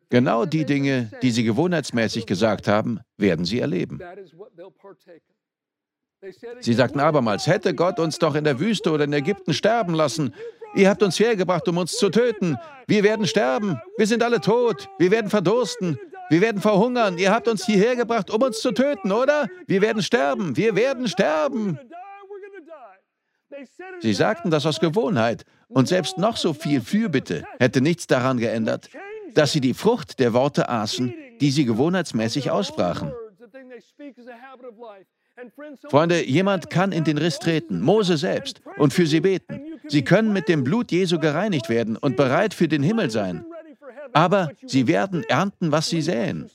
Genau 0.09 0.45
die 0.45 0.65
Dinge, 0.65 1.11
die 1.21 1.31
sie 1.31 1.43
gewohnheitsmäßig 1.43 2.25
gesagt 2.25 2.67
haben, 2.67 2.99
werden 3.17 3.45
sie 3.45 3.59
erleben. 3.59 3.99
Sie 6.59 6.73
sagten 6.73 6.99
abermals, 6.99 7.47
hätte 7.47 7.73
Gott 7.73 7.99
uns 7.99 8.19
doch 8.19 8.35
in 8.35 8.43
der 8.43 8.59
Wüste 8.59 8.91
oder 8.91 9.05
in 9.05 9.13
Ägypten 9.13 9.53
sterben 9.53 9.95
lassen. 9.95 10.33
Ihr 10.75 10.89
habt 10.89 11.01
uns 11.01 11.19
hergebracht, 11.19 11.67
um 11.67 11.77
uns 11.77 11.97
zu 11.97 12.09
töten. 12.09 12.57
Wir 12.87 13.03
werden 13.03 13.25
sterben. 13.25 13.81
Wir 13.97 14.07
sind 14.07 14.21
alle 14.23 14.39
tot. 14.39 14.87
Wir 14.99 15.11
werden 15.11 15.29
verdursten. 15.29 15.99
Wir 16.29 16.41
werden 16.41 16.61
verhungern. 16.61 17.17
Ihr 17.17 17.33
habt 17.33 17.47
uns 17.47 17.65
hierher 17.65 17.95
gebracht, 17.95 18.29
um 18.29 18.41
uns 18.41 18.61
zu 18.61 18.71
töten, 18.71 19.11
oder? 19.11 19.47
Wir 19.67 19.81
werden 19.81 20.01
sterben. 20.03 20.55
Wir 20.55 20.75
werden 20.75 21.07
sterben. 21.07 21.79
Sie 23.99 24.13
sagten 24.13 24.49
das 24.49 24.65
aus 24.65 24.79
Gewohnheit. 24.79 25.43
Und 25.67 25.87
selbst 25.87 26.17
noch 26.17 26.37
so 26.37 26.53
viel 26.53 26.81
Fürbitte 26.81 27.43
hätte 27.59 27.81
nichts 27.81 28.07
daran 28.07 28.37
geändert, 28.37 28.89
dass 29.33 29.51
sie 29.51 29.61
die 29.61 29.73
Frucht 29.73 30.19
der 30.19 30.33
Worte 30.33 30.69
aßen, 30.69 31.13
die 31.41 31.51
sie 31.51 31.65
gewohnheitsmäßig 31.65 32.51
aussprachen. 32.51 33.11
Freunde, 35.89 36.23
jemand 36.25 36.69
kann 36.69 36.91
in 36.91 37.03
den 37.03 37.17
Riss 37.17 37.39
treten, 37.39 37.81
Mose 37.81 38.17
selbst, 38.17 38.61
und 38.77 38.93
für 38.93 39.05
sie 39.05 39.21
beten. 39.21 39.61
Sie 39.87 40.03
können 40.03 40.33
mit 40.33 40.47
dem 40.47 40.63
Blut 40.63 40.91
Jesu 40.91 41.19
gereinigt 41.19 41.69
werden 41.69 41.97
und 41.97 42.15
bereit 42.15 42.53
für 42.53 42.67
den 42.67 42.83
Himmel 42.83 43.09
sein. 43.09 43.45
Aber 44.13 44.51
sie 44.65 44.87
werden 44.87 45.23
ernten, 45.23 45.71
was 45.71 45.89
sie 45.89 46.01
säen. 46.01 46.49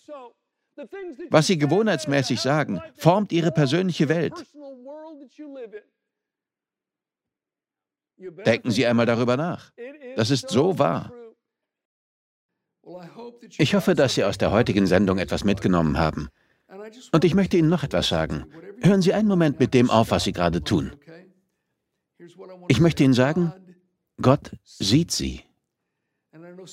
Was 1.31 1.47
sie 1.47 1.59
gewohnheitsmäßig 1.59 2.41
sagen, 2.41 2.81
formt 2.97 3.33
ihre 3.33 3.51
persönliche 3.51 4.09
Welt. 4.09 4.35
Denken 8.19 8.71
Sie 8.71 8.87
einmal 8.87 9.07
darüber 9.07 9.37
nach. 9.37 9.73
Das 10.17 10.31
ist 10.31 10.49
so 10.49 10.79
wahr. 10.79 11.13
Ich 13.59 13.75
hoffe, 13.75 13.95
dass 13.95 14.15
Sie 14.15 14.25
aus 14.25 14.39
der 14.39 14.53
heutigen 14.53 14.87
Sendung 14.87 15.19
etwas 15.19 15.45
mitgenommen 15.45 15.99
haben. 15.99 16.29
Und 17.13 17.25
ich 17.25 17.35
möchte 17.35 17.57
Ihnen 17.57 17.69
noch 17.69 17.83
etwas 17.83 18.09
sagen. 18.09 18.47
Hören 18.81 19.03
Sie 19.03 19.13
einen 19.13 19.29
Moment 19.29 19.59
mit 19.61 19.75
dem 19.75 19.91
auf, 19.91 20.11
was 20.11 20.25
Sie 20.25 20.33
gerade 20.33 20.63
tun. 20.63 20.93
Ich 22.69 22.81
möchte 22.81 23.05
Ihnen 23.05 23.15
sagen, 23.15 23.53
Gott 24.21 24.53
sieht 24.65 25.11
Sie. 25.11 25.43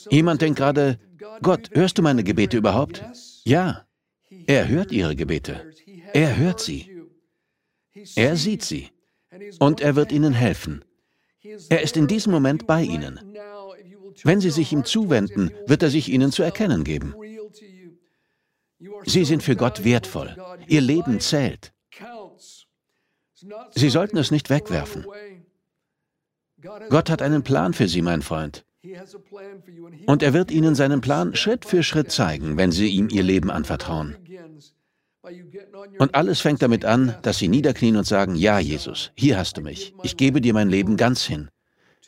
Jemand 0.09 0.41
denkt 0.41 0.57
gerade, 0.57 0.99
Gott, 1.41 1.69
hörst 1.73 1.97
du 1.97 2.01
meine 2.01 2.23
Gebete 2.23 2.57
überhaupt? 2.57 3.03
Ja, 3.43 3.85
er 4.47 4.67
hört 4.67 4.91
Ihre 4.91 5.15
Gebete. 5.15 5.71
Er 6.13 6.37
hört 6.37 6.59
sie. 6.59 6.89
Er 8.15 8.35
sieht 8.35 8.63
sie. 8.63 8.89
Und 9.59 9.81
er 9.81 9.95
wird 9.95 10.11
Ihnen 10.11 10.33
helfen. 10.33 10.83
Er 11.69 11.81
ist 11.81 11.97
in 11.97 12.07
diesem 12.07 12.31
Moment 12.31 12.67
bei 12.67 12.83
Ihnen. 12.83 13.19
Wenn 14.23 14.39
Sie 14.39 14.51
sich 14.51 14.71
ihm 14.71 14.85
zuwenden, 14.85 15.51
wird 15.65 15.83
er 15.83 15.89
sich 15.89 16.09
Ihnen 16.09 16.31
zu 16.31 16.43
erkennen 16.43 16.83
geben. 16.83 17.15
Sie 19.05 19.25
sind 19.25 19.43
für 19.43 19.55
Gott 19.55 19.83
wertvoll. 19.83 20.35
Ihr 20.67 20.81
Leben 20.81 21.19
zählt. 21.19 21.73
Sie 23.71 23.89
sollten 23.89 24.17
es 24.17 24.31
nicht 24.31 24.49
wegwerfen. 24.49 25.05
Gott 26.89 27.09
hat 27.09 27.21
einen 27.21 27.43
Plan 27.43 27.73
für 27.73 27.87
Sie, 27.87 28.01
mein 28.01 28.21
Freund. 28.21 28.65
Und 30.07 30.23
er 30.23 30.33
wird 30.33 30.51
Ihnen 30.51 30.75
seinen 30.75 31.01
Plan 31.01 31.35
Schritt 31.35 31.65
für 31.65 31.83
Schritt 31.83 32.11
zeigen, 32.11 32.57
wenn 32.57 32.71
Sie 32.71 32.87
ihm 32.87 33.09
Ihr 33.09 33.23
Leben 33.23 33.49
anvertrauen. 33.51 34.17
Und 35.99 36.15
alles 36.15 36.41
fängt 36.41 36.61
damit 36.61 36.83
an, 36.83 37.15
dass 37.21 37.37
Sie 37.37 37.47
niederknien 37.47 37.95
und 37.95 38.05
sagen, 38.05 38.35
ja, 38.35 38.59
Jesus, 38.59 39.11
hier 39.15 39.37
hast 39.37 39.57
du 39.57 39.61
mich. 39.61 39.93
Ich 40.03 40.17
gebe 40.17 40.41
dir 40.41 40.53
mein 40.53 40.69
Leben 40.69 40.97
ganz 40.97 41.23
hin. 41.23 41.49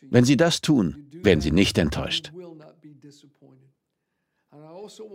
Wenn 0.02 0.26
Sie 0.26 0.36
das 0.38 0.62
tun, 0.62 1.10
werden 1.12 1.42
Sie 1.42 1.52
nicht 1.52 1.78
enttäuscht. 1.78 2.34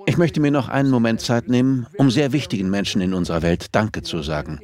Ich 0.07 0.17
möchte 0.17 0.41
mir 0.41 0.51
noch 0.51 0.69
einen 0.69 0.91
Moment 0.91 1.21
Zeit 1.21 1.49
nehmen, 1.49 1.87
um 1.97 2.11
sehr 2.11 2.33
wichtigen 2.33 2.71
Menschen 2.71 3.01
in 3.01 3.15
unserer 3.15 3.43
Welt 3.43 3.67
Danke 3.73 4.03
zu 4.03 4.23
sagen. 4.23 4.61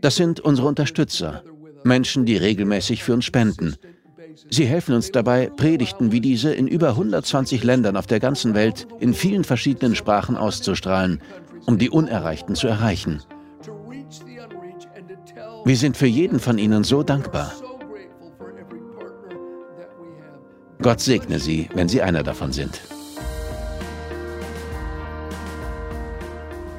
Das 0.00 0.16
sind 0.16 0.40
unsere 0.40 0.68
Unterstützer, 0.68 1.42
Menschen, 1.84 2.26
die 2.26 2.36
regelmäßig 2.36 3.02
für 3.02 3.14
uns 3.14 3.24
spenden. 3.24 3.76
Sie 4.48 4.66
helfen 4.66 4.94
uns 4.94 5.10
dabei, 5.10 5.48
Predigten 5.48 6.12
wie 6.12 6.20
diese 6.20 6.52
in 6.52 6.66
über 6.66 6.90
120 6.90 7.64
Ländern 7.64 7.96
auf 7.96 8.06
der 8.06 8.20
ganzen 8.20 8.54
Welt 8.54 8.86
in 9.00 9.14
vielen 9.14 9.44
verschiedenen 9.44 9.94
Sprachen 9.94 10.36
auszustrahlen, 10.36 11.20
um 11.66 11.78
die 11.78 11.90
Unerreichten 11.90 12.54
zu 12.54 12.66
erreichen. 12.68 13.22
Wir 15.64 15.76
sind 15.76 15.96
für 15.96 16.06
jeden 16.06 16.40
von 16.40 16.58
Ihnen 16.58 16.84
so 16.84 17.02
dankbar. 17.02 17.52
Gott 20.80 21.00
segne 21.00 21.38
Sie, 21.38 21.68
wenn 21.74 21.88
Sie 21.88 22.00
einer 22.00 22.22
davon 22.22 22.52
sind. 22.52 22.80